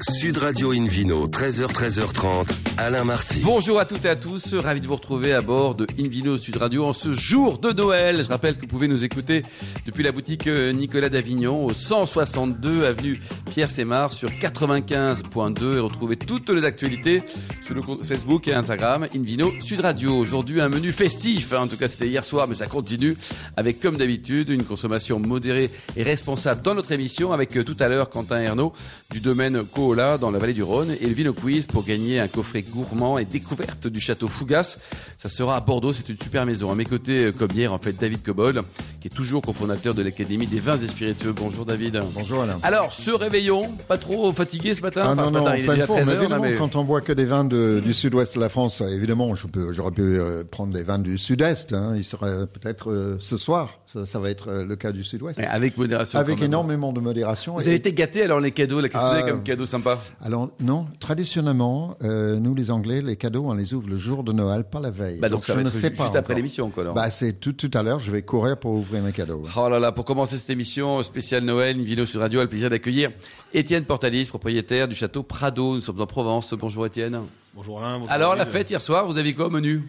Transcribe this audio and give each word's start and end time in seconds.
Sud 0.00 0.38
Radio 0.38 0.72
Invino, 0.72 1.28
13h, 1.28 1.66
13h30, 1.66 2.48
Alain 2.78 3.04
Marty. 3.04 3.40
Bonjour 3.44 3.78
à 3.78 3.84
toutes 3.84 4.06
et 4.06 4.08
à 4.08 4.16
tous, 4.16 4.54
ravi 4.54 4.80
de 4.80 4.86
vous 4.86 4.96
retrouver 4.96 5.34
à 5.34 5.42
bord 5.42 5.74
de 5.74 5.86
Invino 6.00 6.38
Sud 6.38 6.56
Radio 6.56 6.86
en 6.86 6.94
ce 6.94 7.12
jour 7.12 7.58
de 7.58 7.72
Noël. 7.72 8.22
Je 8.22 8.28
rappelle 8.28 8.56
que 8.56 8.62
vous 8.62 8.68
pouvez 8.68 8.88
nous 8.88 9.04
écouter 9.04 9.42
depuis 9.84 10.02
la 10.02 10.10
boutique 10.10 10.46
euh, 10.46 10.72
Nicolas 10.72 11.10
d'Avignon 11.10 11.66
au 11.66 11.74
162 11.74 12.86
avenue 12.86 13.20
Pierre 13.50 13.70
Sémar 13.70 14.14
sur 14.14 14.30
95.2 14.30 15.76
et 15.76 15.80
retrouver 15.80 16.16
toutes 16.16 16.48
les 16.48 16.64
actualités 16.64 17.22
sur 17.62 17.74
le 17.74 17.82
compte 17.82 18.02
Facebook 18.02 18.48
et 18.48 18.54
Instagram 18.54 19.06
Invino 19.14 19.52
Sud 19.60 19.80
Radio. 19.80 20.16
Aujourd'hui 20.16 20.62
un 20.62 20.70
menu 20.70 20.90
festif, 20.92 21.52
hein. 21.52 21.64
en 21.64 21.66
tout 21.68 21.76
cas 21.76 21.86
c'était 21.86 22.08
hier 22.08 22.24
soir 22.24 22.48
mais 22.48 22.54
ça 22.54 22.66
continue 22.66 23.14
avec 23.58 23.78
comme 23.78 23.98
d'habitude 23.98 24.48
une 24.48 24.64
consommation 24.64 25.18
modérée 25.18 25.70
et 25.96 26.02
responsable 26.02 26.62
dans 26.62 26.74
notre 26.74 26.92
émission 26.92 27.32
avec 27.32 27.54
euh, 27.58 27.62
tout 27.62 27.76
à 27.78 27.88
l'heure 27.88 28.08
Quentin 28.08 28.40
Ernaud 28.40 28.72
du 29.10 29.20
domaine 29.20 29.62
Dans 29.82 30.30
la 30.30 30.38
vallée 30.38 30.52
du 30.52 30.62
Rhône 30.62 30.94
et 31.00 31.06
le 31.08 31.12
Vino 31.12 31.32
Quiz 31.32 31.66
pour 31.66 31.84
gagner 31.84 32.20
un 32.20 32.28
coffret 32.28 32.62
gourmand 32.62 33.18
et 33.18 33.24
découverte 33.24 33.88
du 33.88 33.98
château 33.98 34.28
Fougas. 34.28 34.78
Ça 35.18 35.28
sera 35.28 35.56
à 35.56 35.60
Bordeaux, 35.60 35.92
c'est 35.92 36.08
une 36.08 36.16
super 36.20 36.46
maison. 36.46 36.70
À 36.70 36.76
mes 36.76 36.84
côtés, 36.84 37.26
euh, 37.26 37.32
comme 37.32 37.50
hier, 37.52 37.72
en 37.72 37.78
fait, 37.78 37.92
David 38.00 38.22
Cobol, 38.22 38.62
qui 39.00 39.08
est 39.08 39.10
toujours 39.10 39.42
cofondateur 39.42 39.92
de 39.94 40.02
l'Académie 40.04 40.46
des 40.46 40.60
vins 40.60 40.78
et 40.78 40.86
spiritueux. 40.86 41.32
Bonjour 41.32 41.64
David. 41.66 41.98
Bonjour 42.14 42.42
Alain. 42.42 42.58
Alors, 42.62 42.92
ce 42.92 43.10
réveillon, 43.10 43.70
pas 43.88 43.98
trop 43.98 44.32
fatigué 44.32 44.72
ce 44.74 44.82
matin? 44.82 45.02
Ah 45.04 45.12
Enfin, 45.12 45.22
non, 45.22 45.28
ce 45.28 45.32
non, 45.32 45.44
matin, 45.44 45.56
il 45.56 45.64
est 45.64 45.68
déjà 45.74 45.86
forme. 45.86 46.02
13 46.04 46.30
heures, 46.30 46.40
mais- 46.40 46.54
quand 46.54 46.76
on 46.76 46.84
voit 46.84 47.00
que 47.00 47.12
des 47.12 47.24
vins 47.24 47.44
de- 47.44 47.80
du 47.84 47.92
sud-ouest 47.92 48.36
de 48.36 48.40
la 48.40 48.48
France, 48.48 48.82
euh, 48.82 48.88
évidemment, 48.88 49.34
j'aurais 49.34 49.90
pu 49.90 50.02
euh, 50.02 50.44
prendre 50.48 50.72
des 50.72 50.84
vins 50.84 51.00
du 51.00 51.18
sud-est. 51.18 51.72
hein. 51.72 51.94
Il 51.96 52.04
serait 52.04 52.46
peut-être 52.46 52.92
euh, 52.92 53.16
ce 53.18 53.36
soir. 53.36 53.80
Ça, 53.86 54.06
ça 54.06 54.20
va 54.20 54.30
être 54.30 54.48
euh, 54.48 54.64
le 54.64 54.76
cas 54.76 54.92
du 54.92 55.02
sud-ouest. 55.02 55.40
Avec 55.40 55.76
modération. 55.76 56.20
Avec 56.20 56.40
énormément 56.40 56.92
de 56.92 57.00
modération. 57.00 57.54
Vous 57.54 57.62
Et- 57.62 57.66
avez 57.66 57.74
été 57.76 57.92
gâtés 57.92 58.22
alors 58.22 58.38
les 58.40 58.52
cadeaux, 58.52 58.80
là, 58.80 58.88
qu'est-ce 58.88 59.02
que 59.02 59.08
vous 59.08 59.14
avez 59.14 59.24
Ah. 59.26 59.30
comme 59.32 59.42
cadeau 59.42 59.66
sympa 59.72 59.98
Alors 60.22 60.50
non, 60.60 60.86
traditionnellement, 61.00 61.96
euh, 62.02 62.38
nous 62.38 62.54
les 62.54 62.70
Anglais, 62.70 63.00
les 63.00 63.16
cadeaux, 63.16 63.44
on 63.46 63.54
les 63.54 63.72
ouvre 63.72 63.88
le 63.88 63.96
jour 63.96 64.22
de 64.22 64.32
Noël, 64.32 64.64
pas 64.64 64.80
la 64.80 64.90
veille. 64.90 65.18
Bah 65.18 65.30
donc, 65.30 65.44
ça 65.44 65.54
je 65.54 65.58
va 65.58 65.62
ne 65.64 65.68
être 65.68 65.74
sais 65.74 65.90
pas 65.90 66.04
juste 66.04 66.16
après 66.16 66.34
l'émission 66.34 66.68
quoi. 66.68 66.92
Bah 66.92 67.08
c'est 67.08 67.32
tout, 67.32 67.54
tout 67.54 67.70
à 67.72 67.82
l'heure. 67.82 67.98
Je 67.98 68.10
vais 68.10 68.22
courir 68.22 68.58
pour 68.58 68.72
ouvrir 68.72 69.02
mes 69.02 69.12
cadeaux. 69.12 69.42
Oh 69.56 69.68
là 69.68 69.78
là, 69.78 69.90
pour 69.90 70.04
commencer 70.04 70.36
cette 70.36 70.50
émission 70.50 71.02
spéciale 71.02 71.44
Noël, 71.44 71.78
une 71.78 71.84
vidéo 71.84 72.04
sur 72.04 72.20
radio, 72.20 72.40
a 72.40 72.42
le 72.42 72.48
plaisir 72.50 72.68
d'accueillir 72.68 73.10
Étienne 73.54 73.84
Portalis, 73.84 74.26
propriétaire 74.26 74.88
du 74.88 74.94
château 74.94 75.22
Prado. 75.22 75.74
Nous 75.76 75.80
sommes 75.80 76.00
en 76.00 76.06
Provence. 76.06 76.52
Bonjour 76.52 76.84
Étienne. 76.84 77.18
Bonjour 77.54 77.82
Alain. 77.82 77.98
bonjour 77.98 78.12
Alors 78.12 78.36
la 78.36 78.46
fête 78.46 78.70
hier 78.70 78.80
soir, 78.80 79.06
vous 79.06 79.16
avez 79.16 79.32
quoi 79.32 79.46
au 79.46 79.50
menu? 79.50 79.82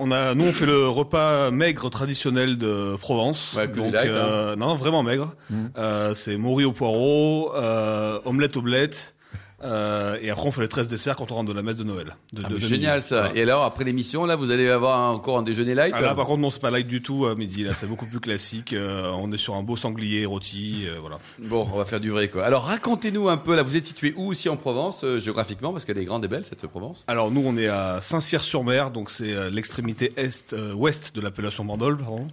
On 0.00 0.12
a, 0.12 0.34
nous 0.34 0.44
on 0.46 0.52
fait 0.52 0.66
le 0.66 0.88
repas 0.88 1.50
maigre 1.50 1.90
traditionnel 1.90 2.56
de 2.56 2.96
Provence. 2.96 3.54
Ouais, 3.58 3.66
Donc, 3.66 3.92
light, 3.92 4.06
hein. 4.06 4.14
euh, 4.14 4.56
non, 4.56 4.76
vraiment 4.76 5.02
maigre. 5.02 5.34
Euh, 5.76 6.14
c'est 6.14 6.36
morue 6.36 6.64
au 6.64 6.72
poireau, 6.72 7.52
euh, 7.56 8.20
omelette 8.24 8.56
au 8.56 8.62
blette. 8.62 9.16
Euh, 9.64 10.16
et 10.22 10.30
après 10.30 10.46
on 10.46 10.52
fait 10.52 10.60
les 10.60 10.68
13 10.68 10.86
desserts 10.86 11.16
quand 11.16 11.32
on 11.32 11.34
rentre 11.34 11.48
de 11.50 11.54
la 11.56 11.62
messe 11.62 11.76
de 11.76 11.82
Noël. 11.82 12.14
De, 12.32 12.42
Ah, 12.44 12.48
de- 12.48 12.54
mais 12.54 12.60
de 12.60 12.64
Génial 12.64 12.96
midi. 12.98 13.08
ça. 13.08 13.22
Voilà. 13.22 13.36
Et 13.36 13.42
alors 13.42 13.64
après 13.64 13.82
l'émission, 13.82 14.24
là, 14.24 14.36
vous 14.36 14.52
allez 14.52 14.68
avoir 14.68 15.10
encore 15.12 15.36
un 15.38 15.42
déjeuner 15.42 15.74
light. 15.74 15.92
Ah, 15.96 16.00
là 16.00 16.14
par 16.14 16.26
contre 16.26 16.40
non 16.42 16.50
c'est 16.50 16.60
pas 16.60 16.70
light 16.70 16.86
du 16.86 17.02
tout 17.02 17.26
à 17.26 17.34
midi 17.34 17.64
là 17.64 17.74
c'est 17.74 17.88
beaucoup 17.88 18.06
plus 18.06 18.20
classique. 18.20 18.72
Euh, 18.72 19.10
on 19.16 19.32
est 19.32 19.36
sur 19.36 19.54
un 19.56 19.62
beau 19.64 19.76
sanglier 19.76 20.26
rôti. 20.26 20.84
euh, 20.86 20.98
voilà. 21.00 21.18
Bon, 21.40 21.68
on 21.72 21.76
va 21.78 21.84
faire 21.84 21.98
du 21.98 22.10
vrai 22.10 22.28
quoi. 22.28 22.44
Alors 22.44 22.64
racontez-nous 22.66 23.28
un 23.28 23.36
peu. 23.36 23.56
Là, 23.56 23.64
vous 23.64 23.74
êtes 23.76 23.86
situé 23.86 24.14
où 24.16 24.28
aussi 24.30 24.48
en 24.48 24.56
Provence 24.56 25.02
euh, 25.02 25.18
géographiquement 25.18 25.72
parce 25.72 25.84
qu'elle 25.84 25.98
est 25.98 26.04
grande 26.04 26.24
et 26.24 26.28
belle 26.28 26.44
cette 26.44 26.64
Provence. 26.68 27.04
Alors 27.08 27.32
nous 27.32 27.42
on 27.44 27.56
est 27.56 27.66
à 27.68 28.00
Saint-Cyr-sur-Mer 28.00 28.92
donc 28.92 29.10
c'est 29.10 29.32
euh, 29.32 29.50
l'extrémité 29.50 30.12
est 30.16 30.52
euh, 30.52 30.72
ouest 30.74 31.16
de 31.16 31.20
l'appellation 31.20 31.64
Bandol 31.64 31.96
pardon. 31.98 32.28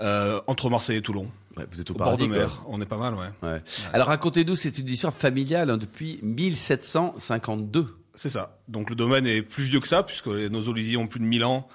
Euh, 0.00 0.40
entre 0.48 0.70
Marseille 0.70 0.96
et 0.96 1.02
Toulon. 1.02 1.26
Ouais, 1.56 1.66
vous 1.70 1.80
êtes 1.80 1.90
au 1.90 1.94
Au 1.94 1.98
bord 1.98 2.06
paradis. 2.06 2.24
de 2.24 2.28
quoi. 2.28 2.38
mer. 2.38 2.64
On 2.68 2.80
est 2.80 2.86
pas 2.86 2.96
mal 2.96 3.14
ouais. 3.14 3.28
Ouais. 3.42 3.62
Alors 3.92 4.08
racontez-nous, 4.08 4.56
c'est 4.56 4.76
une 4.78 4.88
histoire 4.88 5.14
familiale 5.14 5.70
hein, 5.70 5.76
depuis 5.76 6.18
1752. 6.22 7.86
C'est 8.16 8.30
ça. 8.30 8.58
Donc 8.68 8.90
le 8.90 8.96
domaine 8.96 9.26
est 9.26 9.42
plus 9.42 9.64
vieux 9.64 9.80
que 9.80 9.88
ça, 9.88 10.04
puisque 10.04 10.28
nos 10.28 10.68
oliviers 10.68 10.96
ont 10.96 11.08
plus 11.08 11.18
de 11.18 11.24
1000 11.24 11.44
ans, 11.44 11.66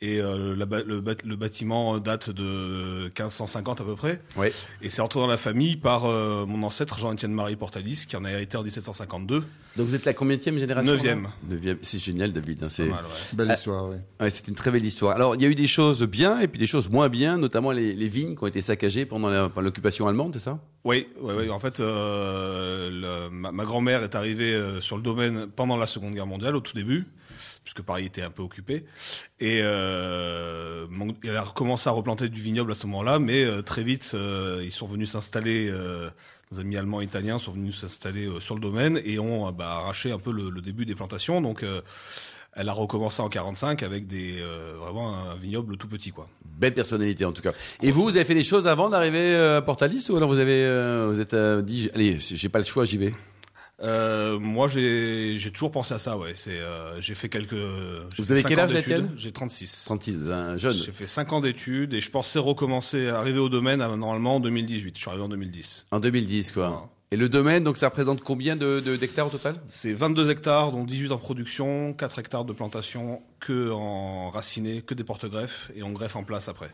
et 0.00 0.20
euh, 0.20 0.54
la 0.54 0.64
le, 0.64 1.36
bâtiment 1.36 1.98
date 1.98 2.30
de 2.30 3.04
1550 3.18 3.80
à 3.80 3.84
peu 3.84 3.96
près. 3.96 4.20
Oui. 4.36 4.48
Et 4.80 4.90
c'est 4.90 5.02
entré 5.02 5.18
dans 5.18 5.26
la 5.26 5.36
famille 5.36 5.76
par 5.76 6.04
euh, 6.04 6.46
mon 6.46 6.64
ancêtre 6.64 7.00
Jean-Étienne 7.00 7.32
Marie 7.32 7.56
Portalis, 7.56 8.04
qui 8.08 8.14
en 8.16 8.24
a 8.24 8.30
hérité 8.30 8.56
en 8.56 8.62
1752. 8.62 9.44
Donc 9.78 9.86
vous 9.86 9.94
êtes 9.94 10.04
la 10.04 10.12
combienième 10.12 10.58
génération 10.58 10.92
Neuvième. 10.92 11.28
C'est 11.82 11.98
génial, 12.02 12.32
David. 12.32 12.64
hein, 12.64 12.66
C'est 12.68 12.82
c'est 12.84 12.88
pas 12.90 12.96
mal, 12.96 13.04
ouais. 13.04 13.10
Belle 13.32 13.48
Ah. 13.50 13.54
histoire. 13.54 13.88
Oui. 13.88 13.96
Ouais, 14.20 14.28
c'est 14.30 14.46
une 14.48 14.54
très 14.54 14.70
belle 14.70 14.84
histoire. 14.84 15.14
Alors, 15.14 15.36
il 15.36 15.42
y 15.42 15.46
a 15.46 15.48
eu 15.48 15.54
des 15.54 15.66
choses 15.68 16.02
bien 16.02 16.40
et 16.40 16.48
puis 16.48 16.58
des 16.58 16.66
choses 16.66 16.90
moins 16.90 17.08
bien, 17.08 17.38
notamment 17.38 17.70
les, 17.72 17.94
les 17.94 18.08
vignes 18.08 18.34
qui 18.34 18.42
ont 18.42 18.46
été 18.48 18.60
saccagées 18.60 19.06
pendant 19.06 19.30
l'occupation 19.60 20.06
allemande, 20.08 20.32
c'est 20.34 20.40
ça? 20.44 20.58
Oui, 20.84 21.06
oui, 21.22 21.34
oui. 21.38 21.50
En 21.50 21.58
fait, 21.60 21.80
euh, 21.80 22.90
le- 22.90 23.30
ma, 23.30 23.52
ma 23.52 23.64
grand-mère 23.64 24.02
est 24.02 24.14
arrivée 24.14 24.52
euh, 24.52 24.80
sur 24.80 24.96
le 24.96 25.02
domaine 25.02 25.46
pendant 25.54 25.76
la 25.76 25.86
Seconde 25.86 26.14
Guerre 26.14 26.26
mondiale, 26.26 26.56
au 26.56 26.60
tout 26.60 26.74
début, 26.74 27.06
puisque 27.68 27.82
Paris 27.82 28.06
était 28.06 28.22
un 28.22 28.30
peu 28.30 28.42
occupé. 28.42 28.86
Et 29.40 29.60
euh, 29.62 30.86
elle 31.22 31.36
a 31.36 31.42
recommencé 31.42 31.86
à 31.90 31.92
replanter 31.92 32.30
du 32.30 32.40
vignoble 32.40 32.72
à 32.72 32.74
ce 32.74 32.86
moment-là, 32.86 33.18
mais 33.18 33.44
euh, 33.44 33.60
très 33.60 33.84
vite, 33.84 34.12
euh, 34.14 34.62
ils 34.64 34.72
sont 34.72 34.86
venus 34.86 35.10
s'installer. 35.10 35.68
Euh, 35.68 36.08
nos 36.50 36.60
amis 36.60 36.78
allemands 36.78 37.02
et 37.02 37.04
italiens 37.04 37.38
sont 37.38 37.52
venus 37.52 37.78
s'installer 37.78 38.24
euh, 38.24 38.40
sur 38.40 38.54
le 38.54 38.62
domaine 38.62 38.98
et 39.04 39.18
ont 39.18 39.48
euh, 39.48 39.52
bah, 39.52 39.68
arraché 39.68 40.10
un 40.10 40.18
peu 40.18 40.32
le, 40.32 40.50
début 40.62 40.86
des 40.86 40.94
plantations. 40.94 41.42
Donc, 41.42 41.62
euh, 41.62 41.82
elle 42.54 42.70
a 42.70 42.72
recommencé 42.72 43.20
en 43.20 43.28
45 43.28 43.82
avec 43.82 44.06
des 44.06 44.40
euh, 44.40 44.76
vraiment 44.80 45.14
un 45.14 45.36
vignoble 45.36 45.76
tout 45.76 45.88
petit, 45.88 46.10
quoi. 46.10 46.26
Belle 46.46 46.72
personnalité 46.72 47.26
en 47.26 47.32
tout 47.32 47.42
cas. 47.42 47.52
Et 47.82 47.90
vous, 47.90 48.02
vous 48.02 48.16
avez 48.16 48.24
fait 48.24 48.34
des 48.34 48.42
choses 48.42 48.66
avant 48.66 48.88
d'arriver 48.88 49.34
euh, 49.34 49.58
à 49.58 49.62
Portalis 49.62 50.06
ou 50.08 50.16
alors 50.16 50.30
vous 50.30 50.38
avez, 50.38 50.64
euh, 50.64 51.10
vous 51.12 51.20
êtes 51.20 51.34
euh, 51.34 51.60
dit, 51.60 51.90
allez, 51.94 52.16
j'ai 52.18 52.48
pas 52.48 52.60
le 52.60 52.64
choix, 52.64 52.86
j'y 52.86 52.96
vais? 52.96 53.12
Euh, 53.80 54.38
moi, 54.40 54.66
j'ai 54.68 55.38
toujours 55.54 55.70
pensé 55.70 55.94
à 55.94 55.98
ça, 55.98 56.18
ouais. 56.18 56.32
C'est 56.34 56.58
euh, 56.58 57.00
j'ai 57.00 57.14
fait 57.14 57.28
quelques. 57.28 57.52
Vous 57.52 58.24
fait 58.24 58.32
avez 58.32 58.42
quel 58.42 58.58
âge. 58.60 58.74
Étienne 58.74 59.10
J'ai 59.16 59.30
36. 59.32 59.84
36, 59.86 60.16
un 60.30 60.56
jeune. 60.58 60.74
J'ai 60.74 60.92
fait 60.92 61.06
5 61.06 61.32
ans 61.32 61.40
d'études 61.40 61.94
et 61.94 62.00
je 62.00 62.10
pensais 62.10 62.38
recommencer, 62.38 63.08
arriver 63.08 63.38
au 63.38 63.48
domaine 63.48 63.80
à, 63.80 63.94
normalement 63.96 64.36
en 64.36 64.40
2018. 64.40 64.94
Je 64.96 65.00
suis 65.00 65.08
arrivé 65.08 65.22
en 65.24 65.28
2010. 65.28 65.86
En 65.92 66.00
2010, 66.00 66.52
quoi. 66.52 66.90
Et 67.10 67.16
le 67.16 67.28
domaine, 67.30 67.64
donc 67.64 67.78
ça 67.78 67.88
représente 67.88 68.20
combien 68.22 68.54
de 68.56 68.80
de- 68.84 68.96
d'hectares 68.96 69.28
au 69.28 69.30
total? 69.30 69.56
C'est 69.68 69.92
22 69.94 70.28
hectares, 70.30 70.72
dont 70.72 70.84
18 70.84 71.10
en 71.12 71.16
production, 71.18 71.94
4 71.94 72.18
hectares 72.18 72.44
de 72.44 72.52
plantation, 72.52 73.22
que 73.40 73.70
en 73.70 74.28
raciné, 74.30 74.82
que 74.82 74.92
des 74.92 75.04
porte-greffes 75.04 75.70
et 75.74 75.82
on 75.82 75.92
greffe 75.92 76.16
en 76.16 76.24
place 76.24 76.48
après. 76.48 76.70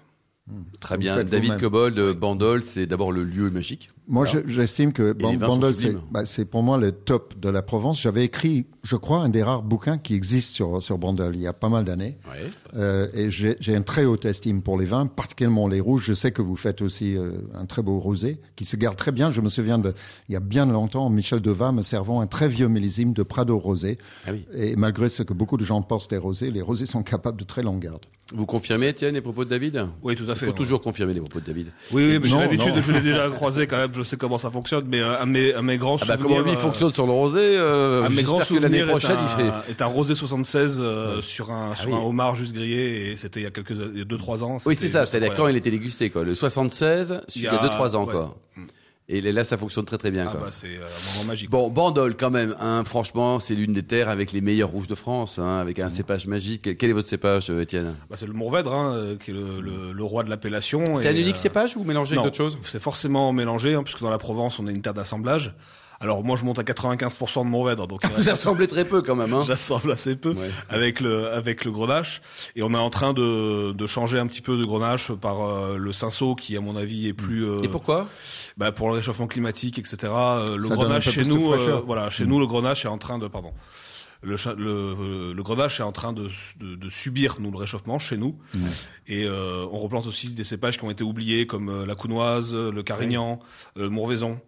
Très 0.78 0.96
Vous 0.96 1.00
bien. 1.00 1.24
David. 1.24 1.56
Cobold, 1.58 1.96
de 1.96 2.12
Bandol, 2.12 2.64
c'est 2.64 2.86
d'abord 2.86 3.12
le 3.12 3.24
lieu 3.24 3.50
magique. 3.50 3.90
Moi, 4.06 4.26
j'estime 4.46 4.92
que 4.92 5.14
Bandol, 5.14 5.74
c'est 5.74 5.96
bah, 6.10 6.26
c'est 6.26 6.44
pour 6.44 6.62
moi 6.62 6.76
le 6.76 6.92
top 6.92 7.40
de 7.40 7.48
la 7.48 7.62
Provence. 7.62 8.02
J'avais 8.02 8.24
écrit, 8.24 8.66
je 8.82 8.96
crois, 8.96 9.20
un 9.20 9.30
des 9.30 9.42
rares 9.42 9.62
bouquins 9.62 9.96
qui 9.96 10.14
existent 10.14 10.54
sur, 10.54 10.82
sur 10.82 10.98
Bandol 10.98 11.34
il 11.34 11.40
y 11.40 11.46
a 11.46 11.54
pas 11.54 11.70
mal 11.70 11.86
d'années. 11.86 12.18
Ouais. 12.28 12.50
Euh, 12.74 13.08
et 13.14 13.30
j'ai 13.30 13.56
une 13.74 13.84
très 13.84 14.04
haute 14.04 14.26
estime 14.26 14.60
pour 14.60 14.78
les 14.78 14.84
vins, 14.84 15.06
particulièrement 15.06 15.66
les 15.66 15.80
rouges. 15.80 16.04
Je 16.04 16.12
sais 16.12 16.30
que 16.30 16.42
vous 16.42 16.56
faites 16.56 16.82
aussi 16.82 17.16
euh, 17.16 17.32
un 17.54 17.64
très 17.64 17.80
beau 17.80 17.98
rosé 17.98 18.38
qui 18.54 18.66
se 18.66 18.76
garde 18.76 18.96
très 18.96 19.12
bien. 19.12 19.30
Je 19.30 19.40
me 19.40 19.48
souviens 19.48 19.78
de, 19.78 19.94
il 20.28 20.32
y 20.32 20.36
a 20.36 20.40
bien 20.40 20.66
longtemps, 20.66 21.08
Michel 21.08 21.40
Devat 21.40 21.72
me 21.72 21.80
servant 21.80 22.20
un 22.20 22.26
très 22.26 22.48
vieux 22.48 22.68
millésime 22.68 23.14
de 23.14 23.22
Prado 23.22 23.58
rosé. 23.58 23.96
Ah 24.26 24.32
oui. 24.32 24.44
Et 24.52 24.76
malgré 24.76 25.08
ce 25.08 25.22
que 25.22 25.32
beaucoup 25.32 25.56
de 25.56 25.64
gens 25.64 25.80
pensent 25.80 26.08
des 26.08 26.18
rosés, 26.18 26.50
les 26.50 26.60
rosés 26.60 26.84
sont 26.84 27.02
capables 27.02 27.38
de 27.38 27.44
très 27.44 27.62
longue 27.62 27.80
garde. 27.80 28.04
Vous 28.34 28.46
confirmez, 28.46 28.88
Étienne, 28.88 29.14
les 29.14 29.20
propos 29.20 29.44
de 29.44 29.50
David? 29.50 29.86
Oui, 30.02 30.16
tout 30.16 30.24
à 30.28 30.33
Il 30.34 30.38
fait. 30.38 30.46
faut 30.46 30.52
ouais. 30.52 30.56
toujours 30.56 30.80
confirmer 30.80 31.14
les 31.14 31.20
propos 31.20 31.40
de 31.40 31.46
David. 31.46 31.68
Oui, 31.92 32.04
oui, 32.06 32.18
mais 32.22 32.28
j'ai 32.28 32.38
l'habitude, 32.38 32.74
je 32.82 32.92
l'ai 32.92 33.00
déjà 33.00 33.28
croisé 33.34 33.66
quand 33.66 33.76
même, 33.78 33.90
je 33.94 34.02
sais 34.02 34.16
comment 34.16 34.38
ça 34.38 34.50
fonctionne, 34.50 34.84
mais 34.88 35.00
euh, 35.00 35.20
un 35.20 35.26
de 35.26 35.60
mes, 35.62 35.78
grands 35.78 35.96
Ah 36.00 36.04
bah, 36.06 36.16
souvenirs... 36.16 36.36
comment 36.36 36.40
lui 36.40 36.56
euh, 36.56 36.60
fonctionne 36.60 36.92
sur 36.92 37.06
le 37.06 37.12
rosé 37.12 37.40
euh, 37.40 38.04
un 38.04 38.10
de 38.10 38.14
mes 38.14 38.22
grands 38.22 38.38
J'espère 38.40 38.56
que 38.58 38.62
l'année 38.62 38.80
souvenirs 38.80 38.98
prochaine, 38.98 39.18
est 39.18 39.52
il 39.68 39.70
est 39.72 39.82
un 39.82 39.86
rosé 39.86 40.14
76 40.14 40.78
euh, 40.80 41.20
sur 41.22 41.50
un 41.50 41.74
sur 41.74 41.88
oui. 41.88 41.94
un 41.94 41.98
homard 41.98 42.36
juste 42.36 42.52
grillé 42.52 43.10
et 43.12 43.16
c'était 43.16 43.40
il 43.40 43.44
y 43.44 43.46
a 43.46 43.50
quelques 43.50 43.70
il 43.70 43.98
y 43.98 44.02
a 44.02 44.04
deux 44.04 44.18
trois 44.18 44.44
ans. 44.44 44.58
Oui, 44.66 44.76
c'est 44.78 44.88
ça. 44.88 45.06
C'est-à-dire 45.06 45.34
quand 45.34 45.48
il 45.48 45.56
était 45.56 45.70
dégusté, 45.70 46.10
quoi. 46.10 46.24
Le 46.24 46.34
76, 46.34 47.20
il 47.34 47.42
y 47.42 47.46
a 47.46 47.54
Il 47.54 47.66
y 47.66 47.70
a- 47.70 47.78
2-3 47.78 47.96
ans, 47.96 48.06
quoi. 48.06 48.36
Et 49.06 49.20
là, 49.20 49.44
ça 49.44 49.58
fonctionne 49.58 49.84
très 49.84 49.98
très 49.98 50.10
bien, 50.10 50.24
Ah 50.26 50.30
quoi. 50.30 50.40
bah 50.40 50.48
c'est 50.50 50.78
euh, 50.78 50.86
un 50.86 51.12
moment 51.18 51.26
magique. 51.32 51.50
Bon, 51.50 51.68
Bandol, 51.68 52.16
quand 52.16 52.30
même, 52.30 52.56
hein, 52.58 52.84
franchement, 52.84 53.38
c'est 53.38 53.54
l'une 53.54 53.74
des 53.74 53.82
terres 53.82 54.08
avec 54.08 54.32
les 54.32 54.40
meilleurs 54.40 54.70
rouges 54.70 54.86
de 54.86 54.94
France, 54.94 55.38
hein, 55.38 55.58
avec 55.58 55.78
un 55.78 55.90
cépage 55.90 56.26
magique. 56.26 56.78
Quel 56.78 56.88
est 56.88 56.94
votre 56.94 57.08
cépage, 57.08 57.50
euh, 57.50 57.60
Étienne? 57.60 57.96
Bah, 58.08 58.16
c'est 58.18 58.26
le 58.26 58.32
Mourvèdre 58.32 58.72
hein, 58.74 58.94
euh, 58.96 59.16
qui 59.18 59.30
est 59.32 59.34
le, 59.34 59.60
le, 59.60 59.92
le 59.92 60.04
roi 60.04 60.22
de 60.24 60.30
l'appellation. 60.30 60.82
C'est 60.96 61.08
un 61.08 61.14
unique 61.14 61.36
euh, 61.36 61.38
cépage 61.38 61.76
ou 61.76 61.84
non, 61.84 62.00
avec 62.00 62.14
d'autres 62.14 62.34
choses? 62.34 62.58
C'est 62.64 62.80
forcément 62.80 63.30
mélangé, 63.34 63.74
hein, 63.74 63.82
puisque 63.82 64.00
dans 64.00 64.08
la 64.08 64.16
Provence 64.16 64.58
on 64.58 64.66
est 64.66 64.72
une 64.72 64.80
terre 64.80 64.94
d'assemblage. 64.94 65.54
Alors 66.04 66.22
moi 66.22 66.36
je 66.36 66.44
monte 66.44 66.58
à 66.58 66.62
95% 66.62 67.44
de 67.44 67.48
Mourvèdre, 67.48 67.88
donc 67.88 68.00
il 68.04 68.10
Vous 68.10 68.14
reste- 68.16 68.28
assemblez 68.28 68.66
très 68.68 68.84
peu, 68.84 69.02
quand 69.02 69.16
même. 69.16 69.32
Hein. 69.32 69.42
j'assemble 69.46 69.90
assez 69.90 70.14
peu 70.16 70.30
Ouais. 70.34 70.50
avec 70.68 71.00
le 71.00 71.28
avec 71.32 71.64
le 71.64 71.72
grenache. 71.72 72.20
Et 72.54 72.62
on 72.62 72.72
est 72.72 72.76
en 72.76 72.90
train 72.90 73.12
de, 73.14 73.72
de 73.72 73.86
changer 73.86 74.18
un 74.18 74.26
petit 74.26 74.42
peu 74.42 74.56
de 74.58 74.64
grenache 74.64 75.10
par 75.12 75.42
euh, 75.42 75.76
le 75.78 75.92
cinceau 75.92 76.34
qui 76.34 76.56
à 76.56 76.60
mon 76.60 76.76
avis 76.76 77.08
est 77.08 77.14
plus 77.14 77.44
euh, 77.44 77.62
Et 77.62 77.68
pourquoi? 77.68 78.06
bah, 78.58 78.70
pour 78.70 78.88
le 78.90 78.94
réchauffement 78.96 79.26
climatique 79.26 79.78
etc 79.78 80.12
euh, 80.14 80.56
le 80.56 80.68
Ça 80.68 80.74
grenache 80.74 81.08
chez 81.10 81.24
nous 81.24 81.52
euh, 81.52 81.80
voilà 81.86 82.10
chez 82.10 82.26
nous 82.26 82.38
le 82.38 82.46
grenache 82.46 82.84
est 82.84 82.88
en 82.88 82.98
train 82.98 83.18
de 83.18 83.26
pardon 83.26 83.52
le, 84.22 84.36
le, 84.56 85.32
le 85.34 85.42
grenache 85.42 85.80
est 85.80 85.82
en 85.82 85.92
train 85.92 86.12
de, 86.14 86.28
de, 86.58 86.76
de 86.76 86.88
subir 86.90 87.36
nous 87.40 87.50
le 87.50 87.58
réchauffement 87.58 87.98
chez 87.98 88.16
nous. 88.16 88.38
Et 89.06 89.24
euh, 89.26 89.66
on 89.70 89.78
replante 89.80 90.06
aussi 90.06 90.30
des 90.30 90.44
cépages 90.44 90.78
qui 90.78 90.84
ont 90.84 90.90
été 90.90 91.04
oubliés 91.04 91.46
comme 91.46 91.84
la 91.84 91.94
counoise 91.94 92.54
le 92.54 92.82
carignan 92.82 93.38
le 93.76 93.90
mourvaison 93.90 94.40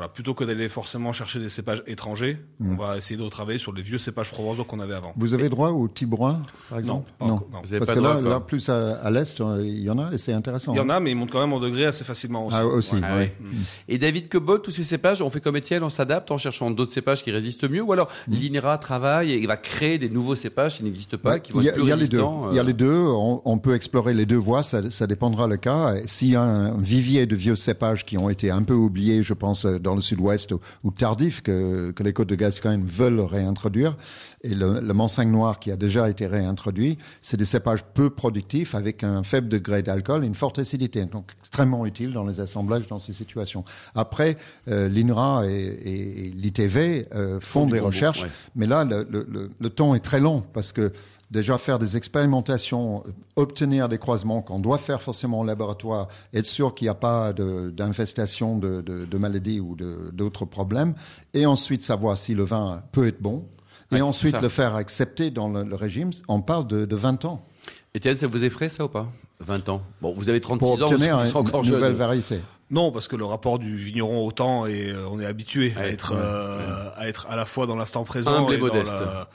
Voilà, 0.00 0.14
plutôt 0.14 0.32
que 0.32 0.44
d'aller 0.44 0.70
forcément 0.70 1.12
chercher 1.12 1.40
des 1.40 1.50
cépages 1.50 1.82
étrangers, 1.86 2.38
on 2.58 2.74
va 2.74 2.96
essayer 2.96 3.22
de 3.22 3.28
travailler 3.28 3.58
sur 3.58 3.70
les 3.74 3.82
vieux 3.82 3.98
cépages 3.98 4.30
provençaux 4.30 4.64
qu'on 4.64 4.80
avait 4.80 4.94
avant. 4.94 5.12
Vous 5.14 5.34
avez 5.34 5.50
droit 5.50 5.68
au 5.68 5.88
Tibrois, 5.88 6.40
par 6.70 6.78
exemple 6.78 7.10
pas 7.18 7.26
encore, 7.26 7.48
non. 7.52 7.60
Vous 7.62 7.74
avez 7.74 7.80
Parce 7.80 7.90
pas 7.90 7.94
que 7.96 8.00
droit, 8.00 8.14
là, 8.14 8.30
là, 8.30 8.40
plus 8.40 8.66
à, 8.70 8.92
à 9.02 9.10
l'est, 9.10 9.38
euh, 9.42 9.60
il 9.62 9.80
y 9.82 9.90
en 9.90 9.98
a 9.98 10.10
et 10.10 10.16
c'est 10.16 10.32
intéressant. 10.32 10.72
Il 10.72 10.78
y 10.78 10.80
en 10.80 10.88
a, 10.88 11.00
mais 11.00 11.10
ils 11.10 11.14
montent 11.14 11.30
quand 11.32 11.40
même 11.42 11.52
en 11.52 11.60
degré 11.60 11.84
assez 11.84 12.02
facilement 12.04 12.46
aussi. 12.46 12.56
Ah, 12.58 12.64
aussi. 12.66 12.94
Ouais. 12.94 13.00
Ah 13.04 13.16
ouais. 13.16 13.36
Mm. 13.40 13.46
Et 13.88 13.98
David 13.98 14.30
Cobol, 14.30 14.62
tous 14.62 14.70
ces 14.70 14.84
cépages, 14.84 15.20
on 15.20 15.28
fait 15.28 15.42
comme 15.42 15.56
Étienne, 15.56 15.82
on 15.82 15.90
s'adapte 15.90 16.30
en 16.30 16.38
cherchant 16.38 16.70
d'autres 16.70 16.92
cépages 16.94 17.22
qui 17.22 17.30
résistent 17.30 17.68
mieux, 17.68 17.82
ou 17.82 17.92
alors 17.92 18.08
Mm. 18.26 18.32
l'INRA 18.34 18.78
travaille 18.78 19.32
et 19.32 19.46
va 19.46 19.58
créer 19.58 19.98
des 19.98 20.08
nouveaux 20.08 20.34
cépages 20.34 20.78
qui 20.78 20.82
n'existent 20.84 21.18
pas, 21.18 21.40
qui 21.40 21.52
vont 21.52 21.60
y 21.60 21.68
a, 21.68 21.72
être 21.72 21.74
plus 21.76 21.84
il 21.84 21.88
y 21.90 21.92
a 21.92 21.96
les 21.96 22.08
deux. 22.08 22.16
résistants. 22.22 22.50
Il 22.52 22.56
y 22.56 22.58
a 22.58 22.62
euh, 22.62 22.64
les 22.64 22.72
deux. 22.72 22.96
On, 23.06 23.42
on 23.44 23.58
peut 23.58 23.74
explorer 23.74 24.14
les 24.14 24.24
deux 24.24 24.36
voies. 24.36 24.62
Ça, 24.62 24.90
ça 24.90 25.06
dépendra 25.06 25.46
le 25.46 25.58
cas. 25.58 25.96
S'il 26.06 26.28
y 26.28 26.36
a 26.36 26.42
un 26.42 26.78
vivier 26.80 27.26
de 27.26 27.36
vieux 27.36 27.54
cépages 27.56 28.06
qui 28.06 28.16
ont 28.16 28.30
été 28.30 28.50
un 28.50 28.62
peu 28.62 28.72
oubliés, 28.72 29.22
je 29.22 29.34
pense, 29.34 29.66
euh, 29.66 29.78
dans 29.90 29.96
le 29.96 30.02
sud-ouest 30.02 30.52
ou, 30.52 30.60
ou 30.84 30.90
tardifs, 30.92 31.42
que, 31.42 31.90
que 31.90 32.02
les 32.04 32.12
côtes 32.12 32.28
de 32.28 32.36
Gascogne 32.36 32.84
veulent 32.84 33.20
réintroduire, 33.20 33.96
et 34.42 34.54
le, 34.54 34.80
le 34.80 35.24
noir 35.24 35.58
qui 35.58 35.70
a 35.72 35.76
déjà 35.76 36.08
été 36.08 36.26
réintroduit, 36.28 36.96
c'est 37.20 37.36
des 37.36 37.44
cépages 37.44 37.82
peu 37.94 38.08
productifs 38.10 38.74
avec 38.76 39.02
un 39.02 39.22
faible 39.24 39.48
degré 39.48 39.82
d'alcool 39.82 40.22
et 40.24 40.26
une 40.28 40.36
forte 40.36 40.58
acidité. 40.60 41.04
Donc, 41.06 41.32
extrêmement 41.40 41.84
utile 41.86 42.12
dans 42.12 42.24
les 42.24 42.40
assemblages 42.40 42.86
dans 42.86 43.00
ces 43.00 43.12
situations. 43.12 43.64
Après, 43.94 44.36
euh, 44.68 44.88
l'INRA 44.88 45.46
et, 45.46 45.50
et- 45.50 46.26
et 46.26 46.30
l'ITV 46.30 47.06
euh, 47.14 47.40
font 47.40 47.66
des 47.66 47.80
recherches, 47.80 48.22
ouais. 48.22 48.30
mais 48.54 48.66
là, 48.66 48.84
le- 48.84 49.50
le 49.58 49.70
temps 49.70 49.94
est 49.96 50.00
très 50.10 50.20
long 50.20 50.44
parce 50.52 50.72
que 50.72 50.92
déjà 51.30 51.58
faire 51.58 51.78
des 51.78 51.96
expérimentations, 51.96 53.04
euh, 53.06 53.10
obtenir 53.36 53.88
des 53.88 53.98
croisements 53.98 54.42
qu'on 54.42 54.58
doit 54.60 54.78
faire 54.78 55.00
forcément 55.02 55.40
au 55.40 55.44
laboratoire, 55.44 56.08
être 56.34 56.46
sûr 56.46 56.74
qu'il 56.74 56.86
n'y 56.86 56.90
a 56.90 56.94
pas 56.94 57.32
d'infestation 57.32 58.58
de, 58.58 58.80
de, 58.80 59.04
de 59.04 59.18
maladies 59.18 59.60
ou 59.60 59.76
d'autres 60.12 60.44
problèmes, 60.44 60.94
et 61.34 61.46
ensuite 61.46 61.82
savoir 61.82 62.18
si 62.18 62.34
le 62.34 62.44
vin 62.44 62.82
peut 62.92 63.06
être 63.06 63.20
bon, 63.22 63.44
et 63.92 63.96
Ouais, 63.96 64.00
ensuite 64.02 64.36
ça. 64.36 64.40
le 64.40 64.48
faire 64.48 64.76
accepter 64.76 65.30
dans 65.30 65.48
le, 65.48 65.64
le 65.64 65.74
régime, 65.74 66.10
on 66.28 66.40
parle 66.42 66.66
de, 66.68 66.84
de 66.84 66.96
20 66.96 67.24
ans 67.24 67.44
Étienne, 67.92 68.16
ça 68.16 68.28
vous 68.28 68.44
effraie 68.44 68.68
ça 68.68 68.84
ou 68.84 68.88
pas? 68.88 69.08
20 69.40 69.68
ans. 69.68 69.82
Bon, 70.00 70.12
vous 70.14 70.28
avez 70.28 70.40
36 70.40 70.58
pour 70.60 70.72
ans, 70.72 70.76
vous 70.76 70.82
obtenir 70.92 71.20
êtes 71.20 71.30
une, 71.32 71.36
encore 71.38 71.64
une 71.64 71.70
nouvelle 71.70 71.88
jeune. 71.90 71.96
variété. 71.96 72.40
Non, 72.70 72.92
parce 72.92 73.08
que 73.08 73.16
le 73.16 73.24
rapport 73.24 73.58
du 73.58 73.76
vigneron 73.76 74.24
au 74.24 74.30
temps 74.32 74.64
et 74.66 74.92
on 75.10 75.18
est 75.18 75.26
habitué 75.26 75.72
à 75.76 75.88
être 75.88 76.12
euh, 76.16 76.88
à 76.96 77.08
être 77.08 77.26
à 77.28 77.34
la 77.36 77.44
fois 77.44 77.66
dans 77.66 77.74
l'instant 77.76 78.04
présent 78.04 78.48
et 78.50 78.58
dans 78.58 78.66
la, 78.74 79.28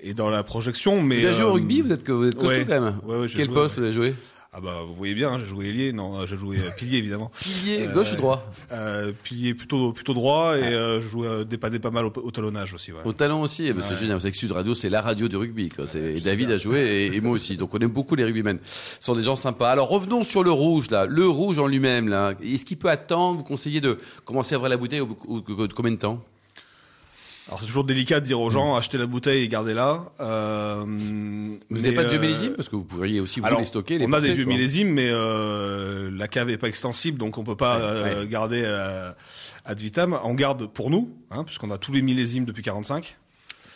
et 0.00 0.14
dans 0.14 0.28
la 0.30 0.42
projection. 0.42 1.00
Mais 1.02 1.20
Vous 1.20 1.26
avez 1.26 1.34
joué 1.34 1.44
au 1.44 1.48
euh, 1.48 1.52
rugby, 1.52 1.80
vous 1.80 1.92
êtes, 1.92 2.04
que- 2.04 2.12
vous 2.12 2.28
êtes 2.28 2.34
costaud 2.34 2.48
ouais. 2.50 2.64
quand 2.68 2.80
même. 2.80 3.00
Ouais, 3.06 3.16
ouais, 3.16 3.28
j'ai 3.28 3.36
Quel 3.38 3.46
joué, 3.46 3.54
poste 3.54 3.76
vous 3.78 3.84
avez 3.84 3.92
joué? 3.92 4.14
Ah 4.58 4.60
bah 4.62 4.78
vous 4.86 4.94
voyez 4.94 5.14
bien, 5.14 5.32
hein, 5.32 5.38
j'ai 5.38 5.44
joué 5.44 5.66
ailier, 5.68 5.92
non, 5.92 6.24
j'ai 6.24 6.38
joué 6.38 6.56
euh, 6.58 6.70
pilier 6.78 6.96
évidemment. 6.96 7.30
Pilier, 7.38 7.86
Euh, 7.88 7.92
gauche 7.92 8.14
ou 8.14 8.16
droit? 8.16 8.50
Euh, 8.72 9.12
pilier 9.22 9.52
plutôt 9.52 9.92
plutôt 9.92 10.14
droit 10.14 10.56
et 10.56 10.62
euh, 10.62 11.02
je 11.02 11.08
jouais 11.08 11.44
dépanné 11.44 11.78
pas 11.78 11.90
mal 11.90 12.06
au, 12.06 12.12
au 12.22 12.30
talonnage 12.30 12.72
aussi. 12.72 12.90
Ouais. 12.90 13.00
Au 13.04 13.12
talent 13.12 13.42
aussi, 13.42 13.66
eh 13.66 13.74
ben, 13.74 13.82
c'est 13.82 13.94
génial. 13.96 14.14
Vous 14.14 14.20
savez 14.20 14.30
que 14.30 14.38
Sud 14.38 14.52
Radio, 14.52 14.72
c'est 14.72 14.88
la 14.88 15.02
radio 15.02 15.28
du 15.28 15.36
rugby. 15.36 15.68
Quoi. 15.68 15.86
C'est- 15.86 16.14
et 16.16 16.20
David 16.20 16.50
a 16.52 16.56
joué 16.56 16.80
et, 16.80 17.14
et 17.14 17.20
moi 17.20 17.32
aussi. 17.32 17.58
Donc 17.58 17.74
on 17.74 17.78
aime 17.80 17.90
beaucoup 17.90 18.14
les 18.14 18.24
rugbymen. 18.24 18.58
Ce 18.64 19.04
sont 19.04 19.14
des 19.14 19.22
gens 19.24 19.36
sympas. 19.36 19.70
Alors 19.70 19.90
revenons 19.90 20.24
sur 20.24 20.42
le 20.42 20.52
rouge 20.52 20.88
là. 20.90 21.04
Le 21.04 21.28
rouge 21.28 21.58
en 21.58 21.66
lui-même 21.66 22.08
là. 22.08 22.32
Est-ce 22.42 22.64
qu'il 22.64 22.78
peut 22.78 22.88
attendre 22.88 23.36
Vous 23.36 23.44
conseillez 23.44 23.82
de 23.82 23.98
commencer 24.24 24.54
à 24.54 24.58
ouvrir 24.58 24.70
la 24.70 24.78
bouteille 24.78 25.00
au, 25.00 25.18
au- 25.28 25.36
au- 25.46 25.68
combien 25.74 25.92
de 25.92 25.96
temps? 25.98 26.24
Alors 27.48 27.60
c'est 27.60 27.66
toujours 27.66 27.84
délicat 27.84 28.18
de 28.20 28.24
dire 28.26 28.40
aux 28.40 28.50
gens 28.50 28.74
achetez 28.74 28.98
la 28.98 29.06
bouteille 29.06 29.44
et 29.44 29.48
gardez-la. 29.48 30.00
Euh, 30.18 30.82
Vous 30.84 31.76
n'avez 31.80 31.94
pas 31.94 32.02
de 32.04 32.08
vieux 32.08 32.18
millésimes 32.18 32.54
parce 32.54 32.68
que 32.68 32.74
vous 32.74 32.82
pourriez 32.84 33.20
aussi 33.20 33.38
vous 33.38 33.46
Alors, 33.46 33.60
les 33.60 33.66
stocker. 33.66 33.98
Les 33.98 34.06
on 34.06 34.12
a 34.12 34.20
des 34.20 34.34
vieux 34.34 34.44
quoi. 34.44 34.52
millésimes, 34.52 34.88
mais 34.90 35.08
euh, 35.08 36.10
la 36.12 36.26
cave 36.26 36.50
est 36.50 36.58
pas 36.58 36.66
extensible, 36.68 37.18
donc 37.18 37.38
on 37.38 37.44
peut 37.44 37.54
pas 37.56 37.76
Ouais, 37.76 37.82
euh, 37.84 38.20
ouais. 38.22 38.28
garder 38.28 38.62
euh, 38.64 39.12
ad 39.64 39.78
vitam. 39.80 40.18
On 40.24 40.34
garde 40.34 40.66
pour 40.66 40.90
nous, 40.90 41.14
hein, 41.30 41.44
puisqu'on 41.44 41.70
a 41.70 41.78
tous 41.78 41.92
les 41.92 42.02
millésimes 42.02 42.46
depuis 42.46 42.64
45. 42.64 43.16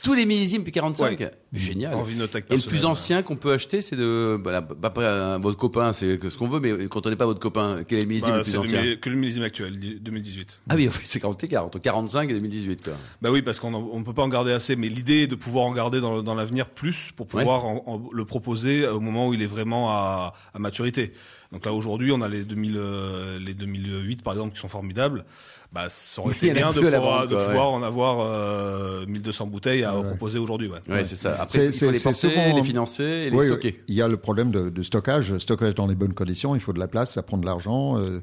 Tous 0.02 0.14
les 0.14 0.24
millésimes 0.26 0.60
depuis 0.60 0.72
45. 0.72 1.18
Ouais. 1.20 1.30
Génial. 1.52 1.94
En 1.94 2.02
vinothèque 2.02 2.46
Et 2.50 2.56
le 2.56 2.62
plus 2.62 2.84
ancien 2.84 3.22
qu'on 3.22 3.36
peut 3.36 3.52
acheter, 3.52 3.80
c'est 3.80 3.96
de, 3.96 4.38
voilà, 4.42 4.62
pas 4.62 4.90
pas, 4.90 5.02
euh, 5.02 5.38
votre 5.40 5.56
copain, 5.58 5.92
c'est 5.92 6.18
que 6.18 6.30
ce 6.30 6.38
qu'on 6.38 6.48
veut, 6.48 6.60
mais 6.60 6.86
quand 6.88 7.06
on 7.06 7.10
n'est 7.10 7.16
pas 7.16 7.26
votre 7.26 7.40
copain, 7.40 7.82
quel 7.86 7.98
est 7.98 8.02
le 8.02 8.08
millésime 8.08 8.30
Bah, 8.30 8.36
le 8.38 8.42
plus 8.44 8.52
le 8.52 8.58
ancien 8.60 8.96
que 8.96 9.10
le 9.10 9.16
millésime 9.16 9.42
actuel, 9.42 9.78
2018. 10.00 10.62
Ah 10.68 10.74
oui, 10.76 10.88
en 10.88 10.90
fait, 10.92 11.02
c'est 11.04 11.20
quand 11.20 11.40
l'écart 11.42 11.64
entre 11.66 11.78
45 11.80 12.30
et 12.30 12.34
2018, 12.34 12.82
quoi. 12.84 12.92
Bah 13.20 13.30
oui, 13.30 13.42
parce 13.42 13.58
qu'on 13.60 13.74
on 13.74 14.02
peut 14.04 14.14
pas 14.14 14.22
en 14.22 14.28
garder 14.28 14.52
assez, 14.52 14.76
mais 14.76 14.88
l'idée 14.88 15.22
est 15.22 15.26
de 15.26 15.34
pouvoir 15.34 15.64
en 15.66 15.72
garder 15.72 16.00
dans, 16.00 16.22
dans 16.22 16.34
l'avenir 16.34 16.68
plus 16.68 17.10
pour 17.16 17.26
pouvoir 17.26 17.64
en- 17.64 17.82
en- 17.86 18.08
le 18.12 18.24
proposer 18.24 18.86
au 18.86 19.00
moment 19.00 19.28
où 19.28 19.34
il 19.34 19.42
est 19.42 19.46
vraiment 19.46 19.90
à, 19.90 20.34
à 20.54 20.58
maturité. 20.58 21.12
Donc 21.52 21.64
là 21.66 21.72
aujourd'hui, 21.72 22.12
on 22.12 22.22
a 22.22 22.28
les 22.28 22.44
2000, 22.44 22.74
euh, 22.76 23.38
les 23.40 23.54
2008 23.54 24.22
par 24.22 24.34
exemple 24.34 24.54
qui 24.54 24.60
sont 24.60 24.68
formidables. 24.68 25.24
Bah, 25.72 25.86
ça 25.88 26.20
aurait 26.22 26.34
été 26.34 26.52
bien 26.52 26.72
de 26.72 26.80
pouvoir, 26.80 27.28
de 27.28 27.36
en 27.36 27.82
avoir 27.82 28.20
euh, 28.20 29.06
1200 29.06 29.46
bouteilles 29.46 29.84
à 29.84 29.96
Ouais. 29.96 30.02
proposer 30.04 30.38
aujourd'hui. 30.38 30.68
Ouais. 30.68 30.80
Ouais, 30.88 31.04
c'est 31.04 31.14
ça. 31.14 31.36
Après, 31.40 31.66
il 31.66 31.72
faut 31.72 31.90
les 31.90 32.00
porter, 32.00 32.18
souvent- 32.30 32.56
les 32.56 32.64
financer 32.64 33.04
et 33.04 33.30
les 33.30 33.36
Oui, 33.36 33.46
stocker. 33.46 33.74
oui. 33.76 33.84
Il 33.88 33.94
y 33.94 34.02
a 34.02 34.08
le 34.08 34.16
problème 34.16 34.50
de, 34.50 34.68
de 34.68 34.82
stockage, 34.82 35.38
stockage 35.38 35.76
dans 35.76 35.86
les 35.86 35.94
bonnes 35.94 36.12
conditions. 36.14 36.54
Il 36.56 36.60
faut 36.60 36.72
de 36.72 36.80
la 36.80 36.88
place, 36.88 37.12
ça 37.12 37.22
prend 37.22 37.38
de 37.38 37.46
l'argent. 37.46 37.98
euh, 37.98 38.20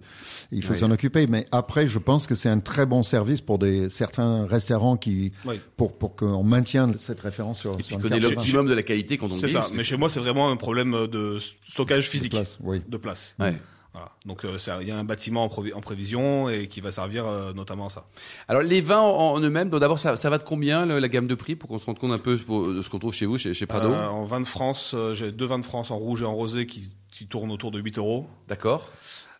il 0.51 0.61
faut 0.63 0.73
Oui. 0.73 0.79
s'en 0.79 0.91
occuper. 0.91 1.25
Mais 1.27 1.47
après, 1.53 1.87
je 1.87 1.99
pense 1.99 2.27
que 2.27 2.35
c'est 2.35 2.49
un 2.49 2.59
très 2.59 2.85
bon 2.85 3.01
service 3.01 3.39
pour 3.41 3.59
des 3.59 3.89
certains 3.89 4.45
restaurants 4.45 4.97
qui, 4.97 5.31
Oui. 5.45 5.59
pour 5.77 5.97
pour 5.97 6.15
qu'on 6.17 6.43
maintienne 6.43 6.95
cette 6.97 7.21
référence 7.21 7.59
sur. 7.61 7.79
Et 7.79 7.83
sur 7.83 7.97
puis 7.97 8.09
connaît 8.09 8.19
l'optimum 8.19 8.67
de 8.67 8.73
la 8.73 8.83
qualité 8.83 9.17
quand 9.17 9.31
on 9.31 9.39
C'est 9.39 9.47
ça. 9.47 9.67
Mais 9.73 9.83
chez 9.85 9.95
moi, 9.95 10.09
c'est 10.09 10.19
vraiment 10.19 10.49
un 10.51 10.57
problème 10.57 11.07
de 11.07 11.39
stockage 11.67 12.05
de 12.05 12.09
physique, 12.09 12.31
place, 12.33 12.57
oui. 12.61 12.81
de 12.87 12.97
place. 12.97 13.35
Ouais. 13.39 13.55
Voilà. 13.97 14.11
Donc 14.25 14.45
euh, 14.45 14.57
il 14.81 14.87
y 14.87 14.91
a 14.91 14.97
un 14.97 15.03
bâtiment 15.03 15.43
en, 15.45 15.81
prévision 15.81 16.49
et 16.49 16.67
qui 16.67 16.81
va 16.81 16.91
servir 16.91 17.25
euh, 17.25 17.51
notamment 17.53 17.87
à 17.87 17.89
ça. 17.89 18.05
Alors 18.47 18.61
les 18.61 18.81
vins 18.81 18.99
en, 18.99 19.33
en 19.33 19.39
eux-mêmes, 19.39 19.69
d'abord 19.69 19.99
ça, 19.99 20.15
ça 20.15 20.29
va 20.29 20.37
de 20.37 20.43
combien 20.43 20.85
le- 20.85 20.99
la 20.99 21.07
gamme 21.09 21.27
de 21.27 21.35
prix 21.35 21.55
pour 21.55 21.67
qu'on 21.69 21.79
se 21.79 21.85
rende 21.85 21.97
compte 21.99 22.11
un 22.11 22.19
peu 22.19 22.37
de 22.37 22.81
ce 22.81 22.89
qu'on 22.89 22.99
trouve 22.99 23.13
chez 23.13 23.25
vous, 23.25 23.37
chez, 23.37 23.53
chez 23.53 23.65
Prado 23.65 23.89
Euh, 23.91 24.07
en 24.07 24.25
vin 24.25 24.39
de 24.39 24.45
France, 24.45 24.95
j'ai 25.13 25.31
deux 25.31 25.45
vins 25.47 25.59
de 25.59 25.65
France 25.65 25.89
en 25.91 25.97
rouge 25.97 26.21
et 26.21 26.25
en 26.25 26.33
rosé 26.35 26.65
qui, 26.67 26.91
qui 27.11 27.25
tournent 27.27 27.51
autour 27.51 27.71
de 27.71 27.79
8 27.79 27.97
euros. 27.97 28.27
D'accord. 28.47 28.89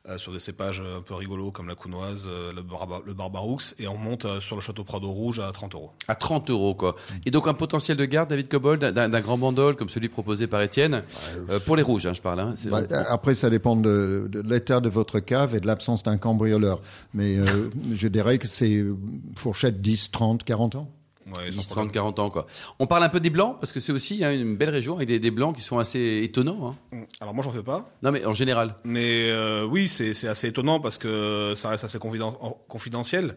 Euh, 0.07 0.17
sur 0.17 0.33
des 0.33 0.39
cépages 0.39 0.81
un 0.81 1.01
peu 1.01 1.13
rigolos 1.15 1.51
comme 1.51 1.67
la 1.67 1.75
counoise, 1.75 2.25
euh, 2.27 2.51
le, 2.53 2.61
barba, 2.61 3.01
le 3.05 3.13
barbaroux, 3.13 3.57
et 3.79 3.87
on 3.87 3.97
monte 3.97 4.25
euh, 4.25 4.41
sur 4.41 4.55
le 4.55 4.61
château 4.61 4.83
Prado 4.83 5.09
rouge 5.09 5.39
à 5.39 5.51
30 5.51 5.75
euros. 5.75 5.91
À 6.07 6.15
30 6.15 6.49
euros 6.49 6.75
quoi. 6.75 6.95
Et 7.25 7.31
donc 7.31 7.47
un 7.47 7.53
potentiel 7.53 7.97
de 7.97 8.05
garde, 8.05 8.29
David 8.29 8.49
Cobold, 8.49 8.83
d'un 8.83 9.21
grand 9.21 9.37
bandol 9.37 9.75
comme 9.75 9.89
celui 9.89 10.09
proposé 10.09 10.47
par 10.47 10.61
Étienne, 10.61 11.03
euh, 11.49 11.59
pour 11.59 11.75
les 11.75 11.83
rouges, 11.83 12.05
hein, 12.05 12.13
je 12.13 12.21
parle. 12.21 12.39
Hein. 12.39 12.53
Bah, 12.65 12.81
après, 13.09 13.33
ça 13.33 13.49
dépend 13.49 13.75
de, 13.75 14.27
de 14.29 14.41
l'état 14.41 14.79
de 14.79 14.89
votre 14.89 15.19
cave 15.19 15.55
et 15.55 15.59
de 15.59 15.67
l'absence 15.67 16.03
d'un 16.03 16.17
cambrioleur. 16.17 16.81
Mais 17.13 17.37
euh, 17.37 17.69
je 17.93 18.07
dirais 18.07 18.37
que 18.37 18.47
c'est 18.47 18.75
euh, 18.75 18.95
fourchette 19.35 19.81
10, 19.81 20.11
30, 20.11 20.43
40 20.43 20.75
ans. 20.75 20.91
Ouais, 21.35 21.49
10, 21.49 21.55
sans 21.55 21.61
30, 21.61 21.69
problème. 21.71 21.91
40 21.91 22.19
ans 22.19 22.29
quoi. 22.29 22.47
On 22.79 22.87
parle 22.87 23.03
un 23.03 23.09
peu 23.09 23.19
des 23.19 23.29
blancs 23.29 23.57
parce 23.59 23.73
que 23.73 23.79
c'est 23.79 23.91
aussi 23.91 24.23
hein, 24.23 24.31
une 24.31 24.55
belle 24.55 24.69
région 24.69 24.95
avec 24.95 25.07
des, 25.09 25.19
des 25.19 25.31
blancs 25.31 25.55
qui 25.55 25.61
sont 25.61 25.77
assez 25.77 26.21
étonnants. 26.23 26.75
Hein. 26.93 27.05
Alors 27.19 27.33
moi 27.33 27.43
j'en 27.43 27.51
fais 27.51 27.63
pas, 27.63 27.89
Non 28.01 28.11
mais 28.11 28.23
en 28.25 28.33
général. 28.33 28.75
mais 28.85 29.29
euh, 29.29 29.65
oui 29.65 29.87
c'est 29.89 30.11
assez 30.27 30.47
étonnant 30.47 30.79
parce 30.79 30.97
que 30.97 31.53
ça 31.57 31.69
reste 31.69 31.83
assez 31.83 31.97
confiden- 31.97 32.23
en- 32.39 32.57
confidentiel 32.69 33.35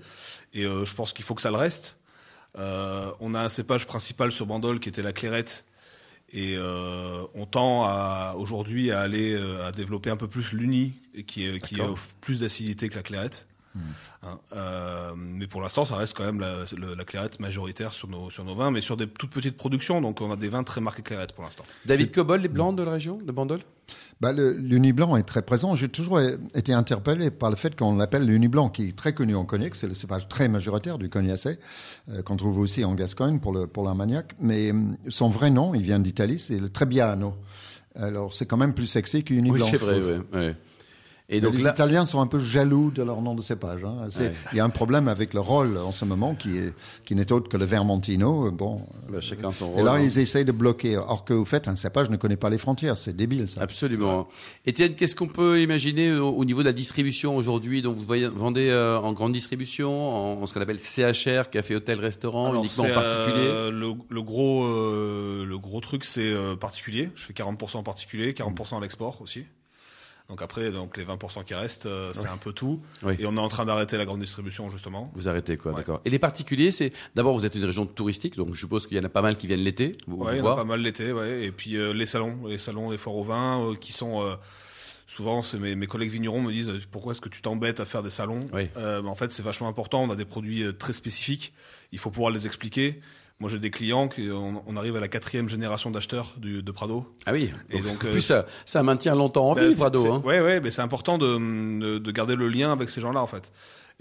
et 0.54 0.64
euh, 0.64 0.84
je 0.84 0.94
pense 0.94 1.12
qu'il 1.12 1.24
faut 1.24 1.34
que 1.34 1.42
ça 1.42 1.50
le 1.50 1.56
reste. 1.56 1.98
Euh, 2.58 3.10
on 3.20 3.34
a 3.34 3.40
un 3.42 3.48
cépage 3.48 3.86
principal 3.86 4.30
sur 4.32 4.46
Bandol 4.46 4.78
qui 4.80 4.88
était 4.88 5.02
la 5.02 5.12
clairette 5.12 5.64
et 6.32 6.56
on 7.34 7.44
tend 7.46 8.36
aujourd'hui 8.36 8.92
à 8.92 9.00
aller 9.00 9.36
à 9.64 9.72
développer 9.72 10.10
un 10.10 10.16
peu 10.16 10.28
plus 10.28 10.52
l'uni 10.52 10.92
qui 11.26 11.58
qui 11.58 11.80
offre 11.80 12.06
plus 12.20 12.38
d'acidité 12.40 12.88
que 12.88 12.94
la 12.94 13.02
clairette. 13.02 13.48
Hein, 14.22 14.38
euh, 14.52 15.12
mais 15.16 15.46
pour 15.46 15.62
l'instant, 15.62 15.84
ça 15.84 15.96
reste 15.96 16.16
quand 16.16 16.24
même 16.24 16.40
la, 16.40 17.04
clairette 17.04 17.38
majoritaire 17.40 17.92
sur 17.94 18.08
nos, 18.08 18.30
sur 18.30 18.44
nos 18.44 18.54
vins, 18.54 18.70
mais 18.70 18.80
sur 18.80 18.96
des 18.96 19.06
toutes 19.06 19.30
petites 19.30 19.56
productions. 19.56 20.00
Donc, 20.00 20.20
on 20.20 20.30
a 20.32 20.36
des 20.36 20.48
vins 20.48 20.64
très 20.64 20.80
marqués 20.80 21.02
clairette 21.02 21.32
pour 21.32 21.44
l'instant. 21.44 21.64
David 21.86 22.12
Cobold, 22.12 22.42
les 22.42 22.48
blancs 22.48 22.74
de 22.76 22.82
la 22.82 22.90
région, 22.92 23.16
de 23.18 23.30
Bandol? 23.32 23.60
Bah, 24.20 24.32
le- 24.32 24.52
l'uni 24.52 24.92
blanc 24.92 25.16
est 25.16 25.22
très 25.22 25.42
présent. 25.42 25.74
J'ai 25.74 25.88
toujours 25.88 26.20
été 26.20 26.72
interpellé 26.72 27.30
par 27.30 27.50
le 27.50 27.56
fait 27.56 27.74
qu'on 27.76 27.96
l'appelle 27.96 28.24
l'uni 28.26 28.48
blanc, 28.48 28.68
qui 28.68 28.88
est 28.88 28.96
très 28.96 29.14
connu 29.14 29.34
en 29.34 29.44
cognac. 29.44 29.74
C'est 29.74 29.88
le 29.88 29.94
cépage 29.94 30.28
très 30.28 30.48
majoritaire 30.48 30.98
du 30.98 31.08
cognacé, 31.08 31.58
euh, 32.10 32.22
qu'on 32.22 32.36
trouve 32.36 32.58
aussi 32.58 32.84
en 32.84 32.94
Gascogne 32.94 33.40
pour 33.40 33.52
le 33.52 33.66
pour 33.66 33.84
l'armagnac. 33.84 34.34
Mais 34.40 34.70
hum, 34.72 34.96
son 35.08 35.30
vrai 35.30 35.50
nom, 35.50 35.74
il 35.74 35.82
vient 35.82 35.98
d'Italie, 35.98 36.38
c'est 36.38 36.58
le 36.58 36.68
Trebbiano. 36.68 37.34
Alors 37.96 38.32
c'est 38.34 38.46
quand 38.46 38.56
même 38.58 38.74
plus 38.74 38.86
sexy 38.86 39.24
qu'uni 39.24 39.50
Oui, 39.50 39.58
blanc. 39.58 39.66
c'est 39.70 39.76
vrai. 39.78 40.00
ouais. 40.32 40.56
Et 41.32 41.40
donc 41.40 41.54
les 41.56 41.62
là, 41.62 41.70
Italiens 41.70 42.04
sont 42.06 42.20
un 42.20 42.26
peu 42.26 42.40
jaloux 42.40 42.90
de 42.90 43.02
leur 43.04 43.22
nom 43.22 43.34
de 43.36 43.42
cépage. 43.42 43.84
Hein. 43.84 44.08
Ouais. 44.18 44.32
Il 44.52 44.56
y 44.56 44.60
a 44.60 44.64
un 44.64 44.68
problème 44.70 45.06
avec 45.06 45.32
le 45.32 45.38
rôle 45.40 45.78
en 45.78 45.92
ce 45.92 46.04
moment 46.04 46.34
qui 46.34 46.58
est 46.58 46.74
qui 47.04 47.14
n'est 47.14 47.30
autre 47.30 47.48
que 47.48 47.56
le 47.56 47.64
Vermentino. 47.64 48.50
Bon, 48.50 48.84
bah, 49.10 49.20
chacun 49.20 49.52
son 49.52 49.70
et 49.70 49.74
rôle. 49.76 49.84
là 49.84 49.92
hein. 49.92 50.00
ils 50.00 50.18
essayent 50.18 50.44
de 50.44 50.50
bloquer. 50.52 50.96
Or 50.96 51.24
que 51.24 51.32
vous 51.32 51.44
faites 51.44 51.68
un 51.68 51.76
cépage 51.76 52.10
ne 52.10 52.16
connaît 52.16 52.36
pas 52.36 52.50
les 52.50 52.58
frontières. 52.58 52.96
C'est 52.96 53.14
débile 53.14 53.48
ça. 53.48 53.62
Absolument. 53.62 54.26
Étienne, 54.66 54.94
qu'est-ce 54.96 55.14
qu'on 55.14 55.28
peut 55.28 55.60
imaginer 55.60 56.12
au, 56.14 56.30
au 56.30 56.44
niveau 56.44 56.60
de 56.62 56.66
la 56.66 56.72
distribution 56.72 57.36
aujourd'hui? 57.36 57.80
Donc 57.82 57.94
vous 57.96 58.02
voyez- 58.02 58.26
vendez 58.26 58.68
euh, 58.70 58.98
en 58.98 59.12
grande 59.12 59.32
distribution, 59.32 60.40
en, 60.42 60.46
ce 60.46 60.52
qu'on 60.52 60.60
appelle 60.60 60.80
CHR, 60.80 61.48
café, 61.50 61.76
hôtel, 61.76 62.00
restaurant, 62.00 62.46
Alors, 62.50 62.64
uniquement 62.64 62.84
particulier? 62.92 63.46
euh, 63.46 63.70
le, 63.70 63.92
le 64.08 64.22
gros, 64.22 64.64
euh, 64.64 65.44
le 65.46 65.58
gros 65.58 65.80
truc, 65.80 66.04
c'est 66.04 66.32
euh, 66.32 66.56
particulier. 66.56 67.10
Je 67.14 67.22
fais 67.24 67.32
40% 67.32 67.76
en 67.76 67.82
particulier, 67.84 68.32
40% 68.32 68.78
à 68.78 68.80
l'export 68.80 69.20
aussi. 69.22 69.44
Donc 70.30 70.40
après, 70.42 70.70
donc 70.72 70.96
les 70.96 71.04
20% 71.04 71.44
qui 71.44 71.54
restent, 71.54 71.86
euh, 71.86 72.12
c'est 72.14 72.28
un 72.28 72.36
peu 72.38 72.52
tout. 72.52 72.80
Oui. 73.02 73.16
Et 73.18 73.26
on 73.26 73.36
est 73.36 73.40
en 73.40 73.48
train 73.48 73.66
d'arrêter 73.66 73.98
la 73.98 74.04
grande 74.06 74.20
distribution 74.20 74.70
justement. 74.70 75.10
Vous 75.14 75.28
arrêtez 75.28 75.56
quoi, 75.56 75.72
Ouais. 75.72 75.78
d'accord. 75.78 76.00
Et 76.04 76.10
les 76.10 76.18
particuliers, 76.20 76.70
c'est 76.70 76.92
d'abord 77.16 77.36
vous 77.36 77.44
êtes 77.44 77.56
une 77.56 77.64
région 77.64 77.84
touristique, 77.84 78.36
donc 78.36 78.54
je 78.54 78.60
suppose 78.60 78.86
qu'il 78.86 78.96
y 78.96 79.00
en 79.00 79.04
a 79.04 79.08
pas 79.08 79.22
mal 79.22 79.36
qui 79.36 79.46
viennent 79.48 79.60
l'été. 79.64 79.96
Ouais, 80.06 80.36
il 80.36 80.38
y 80.38 80.40
en 80.40 80.52
a 80.52 80.56
pas 80.56 80.64
mal 80.64 80.80
l'été, 80.80 81.12
ouais. 81.12 81.42
Et 81.44 81.50
puis 81.52 81.76
euh, 81.76 81.92
les 81.92 82.06
salons, 82.06 82.46
les 82.46 82.58
salons 82.58 82.90
des 82.90 82.96
foires 82.96 83.16
au 83.16 83.24
vin, 83.24 83.60
euh, 83.60 83.74
qui 83.74 83.92
sont 83.92 84.22
euh, 84.22 84.36
souvent, 85.08 85.42
c'est 85.42 85.58
mes, 85.58 85.74
mes 85.74 85.88
collègues 85.88 86.10
vignerons 86.12 86.40
me 86.42 86.52
disent 86.52 86.70
pourquoi 86.92 87.12
est-ce 87.12 87.20
que 87.20 87.28
tu 87.28 87.42
t'embêtes 87.42 87.80
à 87.80 87.84
faire 87.84 88.04
des 88.04 88.10
salons 88.10 88.48
Oui. 88.52 88.68
Euh, 88.76 89.02
En 89.02 89.16
fait, 89.16 89.32
c'est 89.32 89.42
vachement 89.42 89.66
important. 89.68 90.02
On 90.04 90.10
a 90.10 90.16
des 90.16 90.24
produits 90.24 90.62
euh, 90.62 90.72
très 90.72 90.92
spécifiques. 90.92 91.52
Il 91.90 91.98
faut 91.98 92.10
pouvoir 92.10 92.30
les 92.30 92.46
expliquer. 92.46 93.00
Moi, 93.40 93.48
j'ai 93.50 93.58
des 93.58 93.70
clients 93.70 94.06
qui 94.08 94.28
on, 94.30 94.62
on 94.66 94.76
arrive 94.76 94.96
à 94.96 95.00
la 95.00 95.08
quatrième 95.08 95.48
génération 95.48 95.90
d'acheteurs 95.90 96.34
du- 96.36 96.62
de 96.62 96.70
Prado. 96.72 97.06
Ah 97.26 97.32
oui. 97.32 97.50
Et 97.70 97.78
donc, 97.78 97.86
donc, 97.92 98.04
euh, 98.04 98.12
plus 98.12 98.20
ça, 98.20 98.44
ça 98.66 98.82
maintient 98.82 99.14
longtemps 99.14 99.50
en 99.50 99.54
Ben, 99.54 99.68
vie, 99.70 99.76
Prado. 99.76 100.12
Hein. 100.12 100.22
Ouais, 100.26 100.40
ouais, 100.40 100.60
mais 100.60 100.70
c'est 100.70 100.82
important 100.82 101.16
de, 101.16 101.78
de, 101.80 101.98
de 101.98 102.10
garder 102.12 102.36
le 102.36 102.48
lien 102.48 102.70
avec 102.72 102.90
ces 102.90 103.00
gens-là, 103.00 103.22
en 103.22 103.26
fait. 103.26 103.50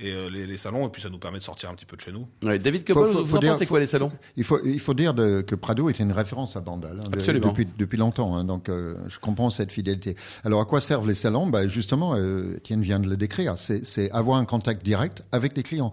Et 0.02 0.14
euh, 0.14 0.30
les, 0.30 0.48
les 0.48 0.58
salons, 0.58 0.88
et 0.88 0.90
puis 0.90 1.02
ça 1.02 1.10
nous 1.10 1.20
permet 1.20 1.40
de 1.40 1.44
sortir 1.44 1.70
un 1.70 1.74
petit 1.74 1.86
peu 1.86 1.98
de 1.98 2.02
chez 2.02 2.12
nous. 2.14 2.26
Ouais, 2.44 2.58
David 2.58 2.86
Cobol, 2.86 3.12
faut- 3.12 3.20
vous 3.20 3.26
faut 3.28 3.38
en 3.38 3.40
dire- 3.40 3.52
pensez 3.54 3.66
quoi 3.66 3.80
les 3.82 3.86
salons 3.86 4.10
Il 4.38 4.46
faut, 4.46 4.60
il 4.66 4.80
faut 4.80 4.94
dire 4.94 5.14
de- 5.14 5.42
que 5.42 5.56
Prado 5.56 5.90
était 5.90 6.04
une 6.04 6.14
référence 6.14 6.56
à 6.56 6.62
Bandal 6.62 7.02
hein, 7.04 7.10
de- 7.10 7.18
Absolument. 7.20 7.48
depuis, 7.50 7.68
depuis 7.78 7.98
longtemps. 7.98 8.36
hein, 8.38 8.46
donc, 8.46 8.70
euh, 8.70 8.96
je 9.08 9.20
comprends 9.20 9.50
cette 9.50 9.72
fidélité. 9.74 10.16
Alors, 10.46 10.62
à 10.62 10.66
quoi 10.66 10.80
servent 10.80 11.08
les 11.08 11.16
salons? 11.16 11.48
Ben, 11.48 11.68
Justement, 11.68 12.14
euh, 12.16 12.56
Étienne 12.58 12.82
vient 12.82 13.00
de 13.02 13.10
le 13.10 13.18
décrire. 13.18 13.58
C'est 13.58 13.86
c'est 13.86 14.10
avoir 14.12 14.38
un 14.38 14.46
contact 14.46 14.86
direct 14.86 15.24
avec 15.34 15.56
les 15.58 15.64
clients. 15.64 15.92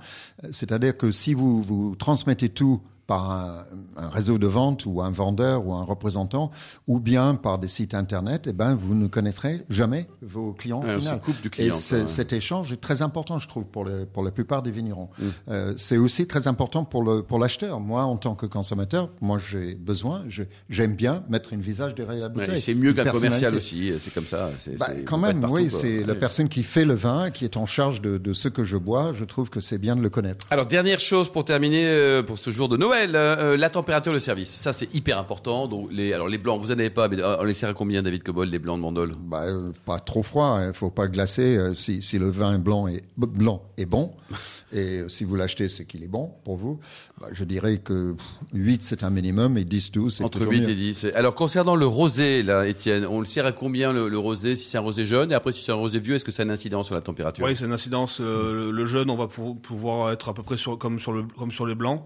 C'est-à-dire 0.53 0.97
que 0.97 1.11
si 1.11 1.35
vous, 1.35 1.63
vous 1.63 1.97
transmettez 1.97 2.49
tout 2.49 2.81
par 3.07 3.31
un, 3.31 3.67
un 3.97 4.09
réseau 4.09 4.39
de 4.39 4.47
vente 4.47 4.85
ou 4.87 5.01
un 5.01 5.11
vendeur 5.11 5.67
ou 5.67 5.75
un 5.75 5.85
représentant, 5.85 6.51
ou 6.89 6.99
bien 6.99 7.35
par 7.35 7.59
des 7.59 7.69
sites 7.69 7.95
internet, 7.95 8.47
eh 8.49 8.53
ben 8.53 8.75
vous 8.75 8.95
ne 8.95 9.07
connaîtrez 9.07 9.63
jamais 9.69 10.09
vos 10.23 10.53
clients 10.53 10.83
Ouais, 10.83 10.97
on 10.97 11.01
finaux. 11.01 11.19
coupe 11.19 11.41
du 11.41 11.51
client, 11.51 11.75
Et 11.75 11.95
ouais. 11.95 12.07
cet 12.07 12.33
échange 12.33 12.73
est 12.73 12.81
très 12.81 13.03
important, 13.03 13.39
je 13.39 13.47
trouve, 13.49 13.65
pour, 13.65 13.85
le, 13.85 14.07
pour 14.07 14.23
la 14.25 14.31
plupart 14.31 14.63
des 14.63 14.71
vignerons. 14.71 15.09
Mm. 15.19 15.25
Euh, 15.51 15.75
c'est 15.77 15.97
aussi 15.99 16.27
très 16.27 16.49
important 16.49 16.85
pour 16.85 17.03
le 17.03 17.23
pour 17.23 17.39
l'acheteur. 17.39 17.81
Moi, 17.81 18.03
en 18.03 18.17
tant 18.17 18.35
que 18.35 18.47
consommateur, 18.47 19.11
moi 19.21 19.39
j'ai 19.39 19.75
besoin, 19.75 20.25
je- 20.29 20.43
j'aime 20.69 20.95
bien 20.95 21.23
mettre 21.29 21.53
une 21.53 21.61
visage 21.61 21.95
derrière 21.95 22.23
la 22.23 22.27
Ouais, 22.29 22.33
bouteille. 22.41 22.57
et 22.57 22.59
c'est 22.59 22.75
mieux 22.75 22.93
qu'un 22.93 23.05
commercial 23.11 23.55
aussi, 23.55 23.93
c'est 24.01 24.13
comme 24.13 24.25
ça. 24.27 24.51
c'est- 24.59 24.79
Bah, 24.79 24.87
c'est- 24.97 25.05
quand 25.05 25.19
même, 25.19 25.41
partout, 25.41 25.57
oui, 25.57 25.69
quoi. 25.69 25.79
c'est 25.81 26.01
la 26.05 26.13
Ouais. 26.13 26.19
personne 26.19 26.49
qui 26.49 26.63
fait 26.63 26.85
le 26.85 26.95
vin, 26.95 27.31
qui 27.31 27.45
est 27.45 27.57
en 27.57 27.67
charge 27.67 28.01
de, 28.01 28.19
de 28.19 28.33
ce 28.33 28.49
que 28.49 28.65
je 28.65 28.77
bois. 28.77 29.13
Je 29.13 29.25
trouve 29.25 29.49
que 29.51 29.61
c'est 29.61 29.79
bien 29.79 29.95
de 29.97 30.01
le 30.03 30.11
connaître. 30.11 30.47
Alors 30.51 30.67
dernière 30.67 30.99
chose 31.01 31.31
pour 31.31 31.45
terminer 31.45 31.87
euh, 31.87 32.23
pour 32.23 32.39
ce 32.39 32.51
jour 32.51 32.69
de 32.69 32.77
Noël, 32.77 32.96
euh, 33.15 33.57
la 33.57 33.71
température, 33.71 34.13
le 34.13 34.19
service. 34.21 34.51
Ça 34.51 34.73
c'est 34.73 34.93
hyper 34.95 35.19
important. 35.19 35.67
Donc 35.69 35.89
les 35.93 36.13
alors 36.13 36.29
les 36.29 36.39
blancs, 36.39 36.61
vous 36.61 36.71
en 36.71 36.79
avez 36.79 36.91
pas, 36.91 37.09
mais 37.09 37.21
euh, 37.23 37.37
on 37.41 37.45
les 37.45 37.55
sert 37.55 37.69
à 37.69 37.75
combien 37.75 38.03
David 38.03 38.23
Cobol 38.23 38.49
les 38.49 38.59
blancs 38.59 38.77
de 38.79 38.83
Mandol? 38.83 39.15
Bah, 39.19 39.43
euh, 39.45 39.73
pas 39.85 39.99
trop 40.01 40.23
froid, 40.23 40.61
il 40.67 40.73
faut 40.73 40.91
pas 40.91 41.09
glacer. 41.09 41.57
euh, 41.57 41.75
si, 41.75 42.03
si 42.03 42.19
le 42.19 42.31
vin 42.31 42.59
blanc 42.59 42.87
est 42.89 43.03
blanc 43.17 43.63
est 43.77 43.87
bon, 43.87 44.13
et 44.73 45.01
euh, 45.01 45.09
si 45.09 45.25
vous 45.25 45.37
l'achetez, 45.37 45.69
c'est 45.69 45.85
qu'il 45.85 46.03
est 46.03 46.09
bon 46.09 46.33
pour 46.45 46.57
vous. 46.57 46.81
Bah, 47.21 47.29
je 47.33 47.45
dirais 47.45 47.79
que 47.79 48.13
pff, 48.13 48.27
8 48.55 48.83
c'est 48.83 49.05
un 49.05 49.11
minimum 49.11 49.59
et 49.59 49.65
10 49.65 49.93
12 49.93 50.15
c'est 50.17 50.25
Entre 50.25 50.39
plutôt 50.39 50.51
8 50.53 50.61
mieux. 50.63 50.69
et 50.71 50.75
10. 50.75 51.07
Alors 51.15 51.35
concernant 51.35 51.77
le 51.77 51.87
rosé 51.87 52.43
là, 52.43 52.67
Étienne, 52.67 53.07
on 53.09 53.21
le 53.21 53.27
sert 53.27 53.47
à 53.47 53.53
combien 53.53 53.93
le, 53.93 54.09
le 54.09 54.19
rosé? 54.19 54.57
Si 54.57 54.69
c'est 54.69 54.79
un 54.79 54.83
rosé 54.83 55.05
jeune 55.05 55.33
et 55.33 55.35
après 55.35 55.53
si 55.53 55.63
c'est 55.63 55.73
un 55.73 55.77
rosé 55.77 56.01
vieux, 56.01 56.15
est-ce 56.15 56.25
que 56.25 56.31
ça 56.33 56.43
a 56.43 56.45
une 56.45 56.51
incidence 56.51 56.87
sur 56.87 56.95
la 56.95 57.01
température? 57.01 57.45
Oui, 57.45 57.55
c'est 57.57 57.65
une 57.65 57.73
incidence. 57.73 58.19
euh, 58.21 58.53
le, 58.53 58.71
le 58.71 58.87
jeune, 58.87 59.09
on 59.11 59.17
va 59.17 59.27
pou- 59.29 59.55
pouvoir 59.55 60.13
être 60.13 60.29
à 60.29 60.35
peu 60.35 60.43
près 60.43 60.57
sur, 60.57 60.79
comme, 60.79 60.99
sur 61.01 61.13
le, 61.13 61.23
comme 61.39 61.51
sur 61.53 61.67
les 61.67 61.75
blancs, 61.75 62.03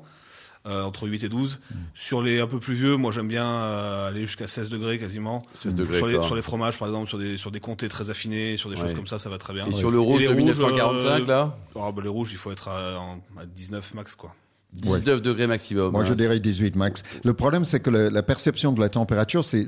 euh, 0.66 0.82
entre 0.84 1.08
8 1.08 1.24
et 1.24 1.28
12. 1.28 1.58
Mm. 1.58 1.74
Sur 1.94 2.22
les 2.22 2.40
un 2.40 2.46
peu 2.46 2.60
plus 2.60 2.74
vieux, 2.74 2.96
moi 2.96 3.12
j'aime 3.12 3.28
bien 3.28 3.46
euh, 3.48 4.08
aller 4.08 4.22
jusqu'à 4.26 4.46
16 4.46 4.68
degrés 4.70 4.98
quasiment. 4.98 5.42
16 5.54 5.74
degrés, 5.74 5.96
sur, 5.96 6.06
les, 6.06 6.14
quoi. 6.16 6.24
sur 6.26 6.34
les 6.34 6.42
fromages, 6.42 6.78
par 6.78 6.88
exemple, 6.88 7.08
sur 7.08 7.18
des, 7.18 7.38
sur 7.38 7.50
des 7.50 7.60
comtés 7.60 7.88
très 7.88 8.10
affinés, 8.10 8.56
sur 8.56 8.68
des 8.70 8.76
Ouais. 8.76 8.82
choses 8.82 8.94
comme 8.94 9.06
ça, 9.06 9.18
ça 9.18 9.30
va 9.30 9.38
très 9.38 9.54
bien. 9.54 9.66
Et 9.66 9.72
sur 9.72 9.90
le 9.90 9.98
les 9.98 10.04
de 10.04 10.08
rouges, 10.28 10.28
1945 10.36 11.22
euh, 11.22 11.26
là 11.26 11.56
ah, 11.76 11.92
bah, 11.92 12.02
les 12.02 12.08
rouges, 12.08 12.30
il 12.32 12.36
faut 12.38 12.52
être 12.52 12.68
à, 12.68 12.98
en- 13.00 13.20
à 13.40 13.46
19 13.46 13.94
max, 13.94 14.14
quoi. 14.14 14.34
19 14.72 15.20
degrés 15.22 15.46
maximum. 15.46 15.92
Moi, 15.92 16.02
hein. 16.02 16.06
je 16.06 16.14
dirais 16.14 16.38
18 16.38 16.76
max. 16.76 17.02
Le 17.24 17.34
problème, 17.34 17.64
c'est 17.64 17.80
que 17.80 17.90
le- 17.90 18.08
la 18.08 18.22
perception 18.22 18.72
de 18.72 18.80
la 18.80 18.88
température, 18.88 19.44
c'est 19.44 19.66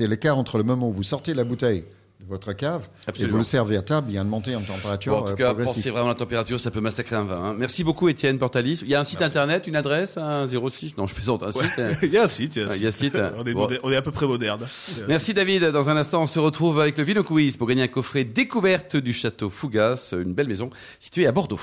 l'écart 0.00 0.36
entre 0.38 0.58
le 0.58 0.64
moment 0.64 0.88
où 0.88 0.92
vous 0.92 1.02
sortez 1.02 1.34
la 1.34 1.44
bouteille 1.44 1.84
de 2.20 2.24
votre 2.26 2.52
cave 2.54 2.88
et 3.18 3.26
vous 3.26 3.36
le 3.36 3.42
servez 3.42 3.76
à 3.76 3.82
table. 3.82 4.06
Il 4.10 4.14
y 4.14 4.18
a 4.18 4.22
une 4.22 4.28
montée 4.28 4.56
en 4.56 4.60
température 4.62 5.12
Bon, 5.12 5.18
en 5.20 5.24
tout 5.24 5.32
euh, 5.32 5.36
cas, 5.36 5.46
progressive. 5.48 5.74
pensez 5.74 5.90
vraiment 5.90 6.06
à 6.06 6.10
la 6.10 6.14
température, 6.14 6.58
ça 6.58 6.70
peut 6.70 6.80
massacrer 6.80 7.14
un 7.16 7.24
vin. 7.24 7.36
hein. 7.44 7.54
Merci 7.58 7.84
beaucoup, 7.84 8.08
Étienne 8.08 8.38
Portalis. 8.38 8.80
Il 8.82 8.88
y 8.88 8.94
a 8.94 9.00
un 9.00 9.04
site 9.04 9.20
internet, 9.22 9.66
une 9.66 9.76
adresse, 9.76 10.16
un 10.16 10.46
06 10.48 10.96
Non, 10.96 11.06
je 11.06 11.14
plaisante, 11.14 11.42
un 11.42 11.52
site. 11.52 11.78
hein. 11.78 11.90
il 12.02 12.10
y 12.10 12.16
a 12.18 12.24
un 12.24 12.28
site, 12.28 12.56
il 12.56 12.62
y 12.62 12.64
a 12.64 12.66
un 12.66 12.70
site. 12.70 12.78
il 12.80 12.82
y 12.82 12.86
a 12.86 12.88
un 12.88 12.92
site. 12.92 13.14
on, 13.38 13.44
est 13.44 13.52
Bon. 13.52 13.60
moderne- 13.60 13.80
on 13.84 13.90
est 13.92 13.96
à 13.96 14.02
peu 14.02 14.10
près 14.12 14.26
moderne. 14.26 14.66
Merci 15.08 15.34
David. 15.34 15.64
Dans 15.66 15.90
un 15.90 15.96
instant, 15.96 16.22
on 16.22 16.26
se 16.26 16.38
retrouve 16.38 16.80
avec 16.80 16.96
le 16.96 17.04
Vino 17.04 17.22
Quiz 17.22 17.56
pour 17.56 17.68
gagner 17.68 17.82
un 17.82 17.88
coffret 17.88 18.24
découverte 18.24 18.96
du 18.96 19.12
château 19.12 19.50
Fougas, 19.50 20.12
une 20.12 20.32
belle 20.32 20.48
maison 20.48 20.70
située 20.98 21.26
à 21.26 21.32
Bordeaux. 21.32 21.60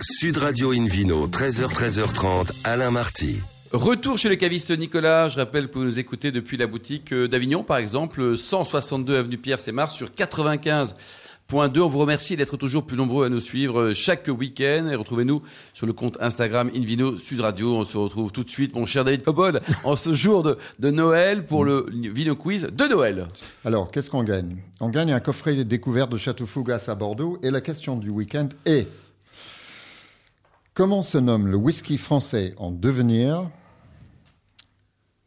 Sud 0.00 0.36
Radio 0.38 0.70
Invino, 0.72 1.26
13h, 1.26 1.68
13h30, 1.72 2.52
Alain 2.64 2.90
Marty. 2.90 3.40
Retour 3.74 4.18
chez 4.18 4.28
le 4.28 4.36
caviste 4.36 4.70
Nicolas. 4.70 5.28
Je 5.28 5.36
rappelle 5.36 5.66
que 5.66 5.74
vous 5.74 5.84
nous 5.84 5.98
écoutez 5.98 6.30
depuis 6.30 6.56
la 6.56 6.68
boutique 6.68 7.12
euh, 7.12 7.26
d'Avignon, 7.26 7.64
par 7.64 7.78
exemple, 7.78 8.38
162 8.38 9.16
avenue 9.16 9.36
Pierre 9.36 9.58
Sémar 9.58 9.90
sur 9.90 10.10
95.2. 10.10 11.80
On 11.80 11.88
vous 11.88 11.98
remercie 11.98 12.36
d'être 12.36 12.56
toujours 12.56 12.86
plus 12.86 12.96
nombreux 12.96 13.26
à 13.26 13.28
nous 13.28 13.40
suivre 13.40 13.80
euh, 13.80 13.92
chaque 13.92 14.28
week-end 14.28 14.86
et 14.92 14.94
retrouvez-nous 14.94 15.42
sur 15.72 15.88
le 15.88 15.92
compte 15.92 16.16
Instagram 16.20 16.70
Invino 16.72 17.16
Sud 17.18 17.40
Radio. 17.40 17.74
On 17.74 17.82
se 17.82 17.98
retrouve 17.98 18.30
tout 18.30 18.44
de 18.44 18.48
suite, 18.48 18.76
mon 18.76 18.86
cher 18.86 19.02
David 19.02 19.24
Cobol, 19.24 19.60
en 19.82 19.96
ce 19.96 20.14
jour 20.14 20.44
de, 20.44 20.56
de 20.78 20.92
Noël 20.92 21.44
pour 21.44 21.64
le 21.64 21.84
Vino 21.90 22.36
Quiz 22.36 22.68
de 22.72 22.84
Noël. 22.84 23.26
Alors, 23.64 23.90
qu'est-ce 23.90 24.08
qu'on 24.08 24.22
gagne? 24.22 24.58
On 24.78 24.88
gagne 24.88 25.10
un 25.10 25.18
coffret 25.18 25.56
de 25.56 25.64
découverte 25.64 26.12
de 26.12 26.16
Château 26.16 26.46
Fougas 26.46 26.84
à 26.86 26.94
Bordeaux. 26.94 27.40
Et 27.42 27.50
la 27.50 27.60
question 27.60 27.96
du 27.96 28.10
week-end 28.10 28.50
est 28.66 28.86
comment 30.74 31.02
se 31.02 31.18
nomme 31.18 31.48
le 31.48 31.56
whisky 31.56 31.98
français 31.98 32.54
en 32.56 32.70
devenir? 32.70 33.50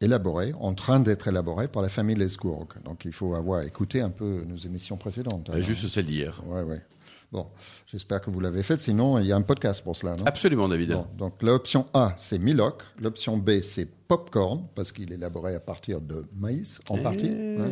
Élaboré, 0.00 0.52
en 0.60 0.74
train 0.74 1.00
d'être 1.00 1.28
élaboré 1.28 1.68
par 1.68 1.82
la 1.82 1.88
famille 1.88 2.16
Lescourg 2.16 2.68
Donc, 2.84 3.04
il 3.04 3.12
faut 3.12 3.34
avoir 3.34 3.62
écouté 3.62 4.00
un 4.00 4.10
peu 4.10 4.44
nos 4.46 4.56
émissions 4.56 4.96
précédentes. 4.96 5.50
Hein. 5.52 5.60
Juste 5.60 5.86
celle 5.88 6.06
d'hier. 6.06 6.40
Ouais, 6.46 6.62
ouais. 6.62 6.82
Bon, 7.30 7.46
j'espère 7.86 8.22
que 8.22 8.30
vous 8.30 8.40
l'avez 8.40 8.62
fait. 8.62 8.80
Sinon, 8.80 9.18
il 9.18 9.26
y 9.26 9.32
a 9.32 9.36
un 9.36 9.42
podcast 9.42 9.82
pour 9.82 9.94
cela, 9.94 10.16
non? 10.16 10.24
Absolument, 10.24 10.68
David. 10.68 10.92
Bon, 10.92 11.06
donc 11.16 11.42
l'option 11.42 11.86
A, 11.92 12.14
c'est 12.16 12.38
Miloc. 12.38 12.82
L'option 13.00 13.36
B, 13.36 13.60
c'est 13.60 13.88
Popcorn, 14.08 14.64
parce 14.74 14.90
qu'il 14.92 15.12
est 15.12 15.16
élaboré 15.16 15.54
à 15.54 15.60
partir 15.60 16.00
de 16.00 16.24
maïs, 16.38 16.80
en 16.88 16.98
partie. 16.98 17.26
Eh. 17.30 17.60
hein. 17.60 17.70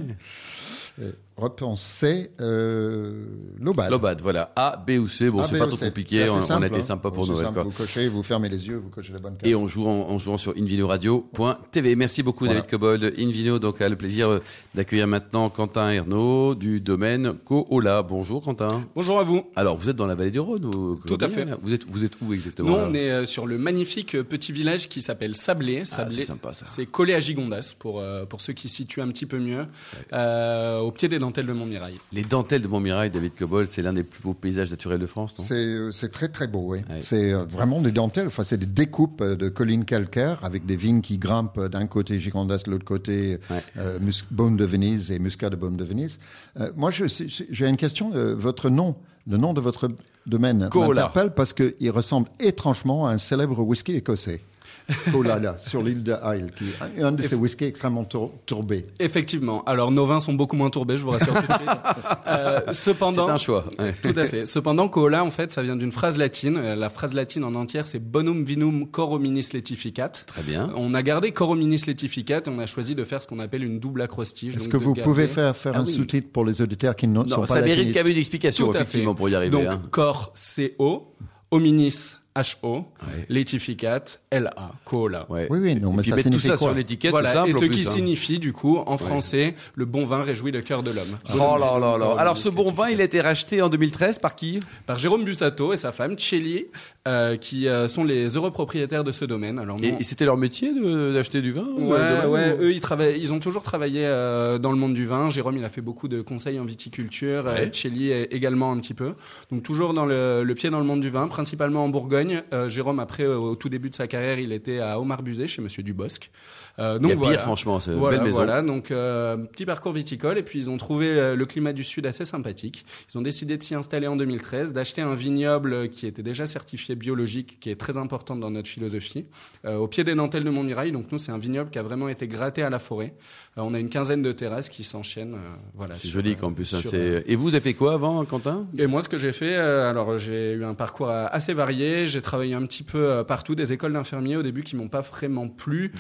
Et 1.03 1.13
Réponse 1.39 1.83
C, 1.83 2.31
euh, 2.41 3.27
Lobad. 3.61 3.91
Lobad, 3.91 4.23
voilà. 4.23 4.53
A, 4.57 4.77
B 4.79 4.93
ou 4.93 5.07
C. 5.07 5.29
Bon, 5.29 5.45
c'est 5.45 5.59
pas 5.59 5.67
trop 5.67 5.77
compliqué. 5.77 6.27
On, 6.31 6.37
on 6.37 6.41
simple, 6.41 6.65
a 6.65 6.67
été 6.69 6.79
hein. 6.79 6.83
sympa 6.83 7.11
pour 7.11 7.27
Noël. 7.27 7.45
simple, 7.45 7.53
quoi. 7.53 7.63
Vous 7.65 7.71
cochez, 7.71 8.09
vous 8.09 8.23
fermez 8.23 8.49
les 8.49 8.67
yeux, 8.67 8.77
vous 8.79 8.89
cochez 8.89 9.13
la 9.13 9.19
bonne 9.19 9.37
case. 9.37 9.47
Et 9.51 9.55
on 9.55 9.69
joue 9.69 9.87
en, 9.87 10.09
en 10.09 10.19
jouant 10.19 10.39
sur 10.39 10.55
invinoradio.tv. 10.57 11.95
Merci 11.97 12.23
beaucoup 12.23 12.47
Voilà. 12.47 12.61
David 12.61 12.71
Cobold. 12.71 13.15
Invino 13.19 13.59
donc 13.59 13.83
a 13.83 13.89
le 13.91 13.97
plaisir 13.97 14.29
euh, 14.31 14.43
d'accueillir 14.75 15.07
maintenant 15.07 15.51
Quentin 15.51 15.91
Ernaud 15.91 16.55
du 16.55 16.81
domaine 16.81 17.35
Coola. 17.45 18.03
Bonjour 18.03 18.43
Quentin. 18.43 18.85
Bonjour 18.95 19.19
à 19.21 19.25
vous. 19.25 19.45
Alors 19.57 19.77
vous 19.77 19.91
êtes 19.91 19.97
dans 19.97 20.07
la 20.07 20.15
vallée 20.15 20.31
du 20.31 20.41
Rhône 20.41 20.65
ou 20.65 20.97
Tout 21.07 21.19
à 21.21 21.29
fait. 21.29 21.45
là 21.45 21.59
Vous 21.63 21.75
êtes 21.75 21.85
vous 21.87 22.07
êtes 22.07 22.15
où 22.23 22.33
exactement 22.33 22.71
Nous, 22.71 22.77
on 22.77 22.95
est 22.95 23.11
euh, 23.11 23.27
sur 23.27 23.47
le 23.47 23.59
magnifique 23.59 24.15
euh, 24.15 24.25
petit 24.25 24.53
village 24.53 24.89
qui 24.89 25.03
s'appelle 25.03 25.35
Sablé. 25.35 25.85
Sablé, 25.85 26.26
sympa, 26.27 26.53
ça. 26.53 26.67
C'est 26.67 26.87
collé 26.87 27.15
à 27.15 27.21
Gigondas 27.21 27.75
pour, 27.79 28.01
euh, 28.01 28.25
pour 28.27 28.41
ceux 28.41 28.53
qui 28.53 28.69
situent 28.69 29.01
un 29.03 29.09
petit 29.09 29.27
peu 29.27 29.39
mieux, 29.39 29.67
euh, 30.13 30.81
au 30.81 30.91
pied 30.91 31.09
des 31.09 31.19
dentelles 31.19 31.47
de 31.47 31.53
Montmirail. 31.53 31.99
Les 32.13 32.25
dentelles 32.25 32.63
de 32.63 32.69
Montmirail, 32.69 33.11
David 33.11 33.35
Cobold, 33.37 33.67
c'est 33.69 33.83
l'un 33.83 33.93
des 33.93 34.03
plus 34.05 34.23
beaux 34.23 34.35
paysages 34.35 34.71
naturels 34.71 34.99
de 35.01 35.07
France, 35.07 35.39
non? 35.39 35.45
C'est 35.45 35.55
euh, 35.65 35.91
c'est 35.91 36.11
très 36.11 36.29
très 36.29 36.47
beau, 36.47 36.65
oui. 36.73 36.79
Ouais. 36.91 36.99
C'est 37.03 37.33
euh, 37.33 37.45
vraiment 37.45 37.81
des 37.81 37.93
dentelles. 37.93 38.27
Enfin, 38.27 38.43
c'est 38.43 38.59
des 38.59 38.67
découpes 38.67 39.23
de 39.23 39.49
collines 39.49 39.85
calcaires 39.85 40.45
avec 40.45 40.67
des 40.67 40.77
vignes 40.77 41.01
qui 41.01 41.19
grimpent 41.19 41.61
d'un 41.61 41.87
côté 41.87 42.19
Gigondas, 42.19 42.63
de 42.67 42.71
l'autre 42.71 42.85
côté 42.85 43.39
Ouais. 43.51 43.63
euh, 43.79 43.99
Beaune 44.31 44.57
de 44.57 44.65
Venise 44.65 45.11
et 45.11 45.19
Muscat 45.19 45.51
de 45.51 45.57
Beaune 45.57 45.77
de 45.77 45.85
Venise. 45.85 46.19
Euh, 46.59 46.71
moi, 46.77 46.91
j'ai 46.91 47.67
une 47.67 47.77
question. 47.77 48.13
euh, 48.15 48.35
votre 48.37 48.69
nom, 48.71 48.97
le 49.27 49.37
nom 49.37 49.53
de 49.55 49.61
votre 49.61 49.89
domaine 50.27 50.69
m'interpelle 50.75 51.31
parce 51.35 51.53
qu'il 51.53 51.91
ressemble 51.91 52.29
étrangement 52.41 53.07
à 53.07 53.13
un 53.13 53.19
célèbre 53.19 53.61
whisky 53.61 53.95
écossais. 53.97 54.41
Colala, 55.13 55.57
sur 55.59 55.83
l'île 55.83 56.03
de 56.03 56.13
Isle, 56.13 56.53
qui 56.57 56.65
est 56.99 57.03
un 57.03 57.13
de 57.13 57.23
ces 57.23 57.35
whiskies 57.35 57.65
extrêmement 57.65 58.05
tour- 58.05 58.33
tourbés. 58.47 58.87
Effectivement. 59.01 59.65
Alors, 59.65 59.91
nos 59.91 60.07
vins 60.07 60.21
sont 60.21 60.33
beaucoup 60.35 60.55
moins 60.57 60.71
tourbés, 60.71 60.97
je 60.97 61.03
vous 61.03 61.11
rassure 61.11 61.35
tout 61.35 61.41
de 61.41 61.53
suite. 61.53 61.71
Euh, 62.29 62.61
C'est 62.69 62.73
cependant, 62.75 63.29
un 63.29 63.39
choix. 63.39 63.65
Tout 64.03 64.13
à 64.17 64.27
fait. 64.27 64.47
Cependant, 64.47 64.89
cola, 64.89 65.23
en 65.25 65.31
fait, 65.31 65.53
ça 65.53 65.63
vient 65.63 65.77
d'une 65.77 65.93
phrase 65.93 66.19
latine. 66.19 66.57
Euh, 66.57 66.75
La 66.75 66.91
phrase 66.91 67.15
latine 67.15 67.45
en 67.45 67.55
entière, 67.55 67.87
c'est 67.87 68.01
bonum 68.01 68.43
vinum 68.45 68.89
corominis 68.89 69.49
letificat. 69.53 70.09
Très 70.09 70.43
bien. 70.43 70.71
On 70.77 70.93
a 70.95 71.03
gardé 71.03 71.31
corominis 71.31 71.83
letificat 71.87 72.39
et 72.45 72.49
on 72.49 72.59
a 72.59 72.67
choisi 72.67 72.95
de 72.97 73.05
faire 73.05 73.23
ce 73.23 73.29
qu'on 73.29 73.39
appelle 73.39 73.63
une 73.63 73.79
double 73.79 74.03
acrostiche. 74.03 74.57
Est-ce 74.57 74.69
que 74.69 74.77
vous 74.77 74.93
garder- 74.93 75.03
pouvez 75.03 75.29
faire, 75.29 75.55
faire 75.57 75.73
Ah 75.77 75.79
un 75.81 75.85
oui. 75.85 75.93
sous-titre 75.93 76.29
pour 76.33 76.45
les 76.45 76.61
auditeurs 76.61 76.97
qui 76.97 77.07
ne 77.07 77.27
sont 77.29 77.41
pas 77.43 77.47
ça 77.47 77.55
mérite 77.61 77.69
latinistes 77.77 77.95
quand 77.99 78.05
même 78.05 78.13
une 78.13 78.19
explication 78.19 78.67
Tout 78.67 78.73
à 78.73 78.81
effectivement 78.81 79.13
fait. 79.13 79.17
pour 79.19 79.29
y 79.29 79.35
arriver. 79.37 79.51
Donc, 79.53 79.67
hein. 79.69 79.83
cor, 79.93 80.33
C-O, 80.35 81.13
hominis, 81.53 82.17
H-O, 82.37 82.85
l'étificat 83.29 84.03
L-A, 84.31 84.73
cola. 84.85 85.27
Ouais. 85.29 85.47
Oui, 85.51 85.59
oui, 85.61 85.75
non, 85.77 85.93
Et 85.93 85.97
mais 85.97 86.01
puis 86.03 86.11
ça 86.11 86.17
mettre 86.17 86.31
tout 86.31 86.39
ça 86.39 86.49
quoi 86.51 86.57
sur 86.59 86.75
l'étiquette, 86.75 87.11
Voilà, 87.11 87.33
simple. 87.33 87.51
et 87.51 87.53
ce 87.53 87.65
qui 87.65 87.81
hein. 87.87 87.91
signifie 87.91 88.39
du 88.39 88.53
coup 88.53 88.79
en 88.87 88.99
français 88.99 89.55
le 89.75 89.85
bon 89.85 90.05
vin 90.05 90.23
réjouit 90.23 90.53
le 90.53 90.63
cœur 90.63 90.83
de 90.83 90.91
l'homme. 90.91 91.19
Oh 91.35 91.57
là 91.59 91.79
là 91.79 91.99
là. 91.99 92.15
Alors 92.19 92.37
ce 92.37 92.49
bon 92.49 92.71
vin, 92.73 92.89
il 92.89 93.01
a 93.01 93.05
été 93.05 93.21
racheté 93.21 93.63
en 93.63 93.69
2013 93.69 94.19
par 94.19 94.35
qui? 94.35 94.61
Par 94.87 94.99
Jérôme 94.99 95.25
Bussato 95.25 95.73
et 95.73 95.77
sa 95.77 95.93
femme 95.93 96.19
Chelly, 96.19 96.67
euh, 97.09 97.37
qui 97.37 97.69
euh, 97.69 97.89
sont 97.89 98.05
les 98.05 98.37
heureux 98.37 98.51
propriétaires 98.51 99.05
de 99.05 99.13
ce 99.13 99.25
domaine. 99.25 99.59
Alors 99.59 99.77
Et, 99.83 99.95
et 100.01 100.03
c'était 100.05 100.25
leur 100.25 100.37
métier 100.37 100.71
d'acheter 101.13 101.41
du 101.43 101.53
vin 101.53 101.67
ou, 101.79 101.91
Ouais, 101.93 101.97
euh, 101.99 102.23
de 102.23 102.29
ouais, 102.29 102.57
ou- 102.59 102.63
eux 102.65 102.73
ils 102.73 102.81
travaillent, 102.81 103.19
ils 103.21 103.33
ont 103.33 103.39
toujours 103.39 103.63
travaillé 103.63 104.03
euh, 104.05 104.59
dans 104.59 104.73
le 104.73 104.79
monde 104.79 104.95
du 104.95 105.07
vin. 105.07 105.29
Jérôme, 105.31 105.57
il 105.57 105.65
a 105.65 105.69
fait 105.69 105.81
beaucoup 105.81 106.09
de 106.09 106.21
conseils 106.21 106.59
en 106.59 106.65
viticulture, 106.65 107.45
Ouais. 107.45 107.67
euh, 107.67 107.73
Chelly 107.73 108.13
euh, 108.13 108.27
également 108.31 108.73
un 108.73 108.79
petit 108.79 108.95
peu. 108.95 109.13
Donc 109.51 109.63
toujours 109.63 109.95
dans 109.95 110.05
le, 110.07 110.43
le 110.43 110.55
pied 110.55 110.71
dans 110.71 110.79
le 110.81 110.85
monde 110.87 111.01
du 111.01 111.11
vin, 111.11 111.29
principalement 111.29 111.85
en 111.85 111.89
Bourgogne. 111.89 112.26
Euh, 112.53 112.69
Jérôme, 112.69 113.01
après, 113.01 113.25
euh, 113.25 113.37
au 113.37 113.57
tout 113.57 113.69
début 113.69 113.91
de 113.91 113.95
sa 113.95 114.07
carrière, 114.07 114.39
il 114.39 114.53
était 114.53 114.81
à 114.81 115.01
Omar-Buzet 115.01 115.47
chez 115.47 115.63
Monsieur 115.63 115.83
Dubosc. 115.83 116.31
Euh, 116.79 116.99
Il 116.99 117.03
donc 117.03 117.11
y 117.11 117.13
a 117.13 117.17
pire, 117.17 117.25
voilà. 117.25 117.39
franchement, 117.39 117.81
c'est 117.81 117.91
une 117.93 117.99
Voilà, 117.99 118.17
belle 118.19 118.27
maison. 118.27 118.37
voilà. 118.39 118.63
Donc 118.63 118.91
euh, 118.91 119.37
petit 119.37 119.65
parcours 119.65 119.93
viticole 119.93 120.37
et 120.39 120.43
puis 120.43 120.59
ils 120.59 120.69
ont 120.71 120.77
trouvé 120.77 121.09
euh, 121.09 121.35
le 121.35 121.47
climat 121.47 121.73
du 121.73 121.85
sud 121.85 122.05
assez 122.07 122.25
sympathique. 122.25 122.85
Ils 123.13 123.19
ont 123.19 123.23
décidé 123.23 123.57
de 123.57 123.63
s'y 123.63 123.75
installer 123.75 124.07
en 124.07 124.17
2013, 124.17 124.73
d'acheter 124.73 125.01
un 125.03 125.15
vignoble 125.15 125.89
qui 125.89 126.07
était 126.07 126.23
déjà 126.23 126.45
certifié 126.47 126.95
biologique, 126.95 127.59
qui 127.61 127.71
est 127.71 127.77
très 127.81 127.97
important 127.97 128.37
dans 128.37 128.51
notre 128.51 128.69
philosophie, 128.69 129.25
euh, 129.65 129.77
au 129.77 129.89
pied 129.89 130.05
des 130.05 130.15
dentelles 130.15 130.45
de 130.45 130.51
Montmirail. 130.51 130.93
Donc 130.93 131.11
nous 131.13 131.19
c'est 131.19 131.33
un 131.33 131.39
vignoble 131.39 131.71
qui 131.71 131.79
a 131.79 131.83
vraiment 131.83 132.09
été 132.09 132.29
gratté 132.29 132.63
à 132.63 132.69
la 132.71 132.79
forêt. 132.79 133.15
Euh, 133.59 133.63
on 133.65 133.73
a 133.73 133.79
une 133.79 133.89
quinzaine 133.89 134.21
de 134.23 134.33
terrasses 134.33 134.69
qui 134.69 134.85
s'enchaînent. 134.85 135.35
euh, 135.35 135.57
voilà. 135.75 135.95
C'est 135.95 136.09
joli 136.09 136.37
qu'en 136.37 136.53
plus. 136.53 136.75
hein, 136.75 137.23
Et 137.27 137.37
vous 137.37 137.49
avez 137.49 137.61
fait 137.61 137.75
quoi 137.75 137.95
avant, 137.95 138.23
Quentin? 138.27 138.67
Et 138.77 138.87
moi, 138.87 139.03
ce 139.03 139.09
que 139.09 139.17
j'ai 139.17 139.33
fait, 139.33 139.57
euh, 139.57 139.89
alors 139.89 140.19
j'ai 140.19 140.53
eu 140.53 140.65
un 140.65 140.75
parcours 140.75 141.09
assez 141.09 141.55
varié. 141.55 142.07
J'ai 142.07 142.21
travaillé 142.21 142.55
un 142.55 142.67
petit 142.67 142.83
peu 142.83 143.25
partout, 143.27 143.55
des 143.55 143.73
écoles 143.73 143.95
d'infirmiers 143.95 144.37
au 144.37 144.43
début 144.43 144.63
qui 144.63 144.77
m'ont 144.77 144.89
pas 144.89 145.01
vraiment 145.01 145.49
plu. 145.49 145.91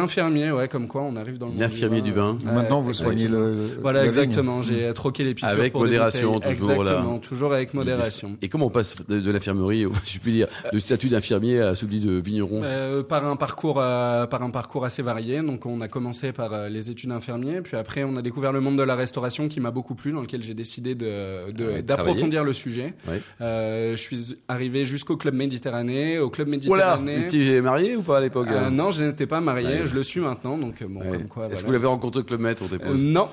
D'infirmier 0.00 0.50
ouais, 0.52 0.68
comme 0.68 0.86
quoi 0.88 1.02
on 1.02 1.16
arrive 1.16 1.38
dans 1.38 1.46
le 1.46 1.52
monde 1.52 1.60
L'infirmier 1.60 2.00
du 2.00 2.12
vin. 2.12 2.38
Ouais, 2.46 2.52
Maintenant, 2.52 2.80
vous 2.80 2.94
soignez 2.94 3.24
exactement. 3.24 3.46
le. 3.46 3.80
Voilà, 3.80 4.04
exactement. 4.04 4.62
J'ai 4.62 4.92
troqué 4.94 5.24
les 5.24 5.34
piqûres 5.34 5.48
Avec 5.48 5.72
pour 5.72 5.82
modération, 5.82 6.40
toujours, 6.40 6.84
là. 6.84 6.92
Exactement, 6.92 7.18
toujours 7.18 7.52
avec 7.54 7.74
modération. 7.74 8.36
Et 8.42 8.48
comment 8.48 8.66
on 8.66 8.70
passe 8.70 8.96
de, 9.08 9.20
de 9.20 9.30
l'infirmerie, 9.30 9.84
je 10.04 10.18
puis 10.18 10.32
dire, 10.32 10.46
de 10.72 10.78
statut 10.78 11.08
d'infirmier 11.08 11.60
à 11.60 11.74
celui 11.74 12.00
de 12.00 12.12
vigneron 12.12 12.60
Euh, 12.62 13.02
par 13.02 13.26
un 13.26 13.36
parcours, 13.36 13.80
euh, 13.80 14.26
par 14.26 14.42
un 14.42 14.50
parcours 14.50 14.84
assez 14.84 15.02
varié. 15.02 15.42
Donc, 15.42 15.66
on 15.66 15.80
a 15.80 15.88
commencé 15.88 16.32
par 16.32 16.52
euh, 16.52 16.68
les 16.68 16.90
études 16.90 17.10
infirmiers, 17.10 17.60
puis 17.60 17.76
après, 17.76 18.04
on 18.04 18.16
a 18.16 18.22
découvert 18.22 18.52
le 18.52 18.60
monde 18.60 18.76
de 18.78 18.82
la 18.82 18.94
restauration 18.94 19.48
qui 19.48 19.60
m'a 19.60 19.70
beaucoup 19.70 19.94
plu, 19.94 20.12
dans 20.12 20.20
lequel 20.20 20.42
j'ai 20.42 20.54
décidé 20.54 20.94
de, 20.94 21.50
de- 21.52 21.64
ouais, 21.64 21.82
d'approfondir 21.82 22.44
le 22.44 22.52
sujet. 22.52 22.94
Ouais. 23.08 23.20
Euh, 23.40 23.96
je 23.96 24.02
suis 24.02 24.36
arrivé 24.48 24.84
jusqu'au 24.84 25.16
club 25.16 25.34
Méditerranée. 25.34 26.18
Au 26.18 26.30
club 26.30 26.48
là 26.48 26.52
Méditerranée. 26.52 27.20
Étiez 27.20 27.60
marié 27.60 27.96
ou 27.96 28.02
pas 28.02 28.18
à 28.18 28.20
l'époque 28.20 28.48
non, 28.70 28.90
je 28.90 29.04
n'étais 29.04 29.26
pas 29.26 29.40
marié. 29.40 29.80
Ouais. 29.80 29.86
Je 29.88 29.94
le 29.94 30.02
suis 30.02 30.20
maintenant. 30.20 30.56
Donc, 30.58 30.82
euh, 30.82 30.86
bon, 30.88 31.00
Ouais. 31.00 31.18
comme 31.18 31.28
quoi. 31.28 31.48
Est-ce 31.50 31.62
que 31.62 31.66
vous 31.66 31.72
l'avez 31.72 31.86
rencontré 31.86 32.20
au 32.20 32.24
Club 32.24 32.40
Med, 32.40 32.56
on 32.60 32.64
Euh, 32.66 32.68
dépose 32.68 33.02
non. 33.02 33.28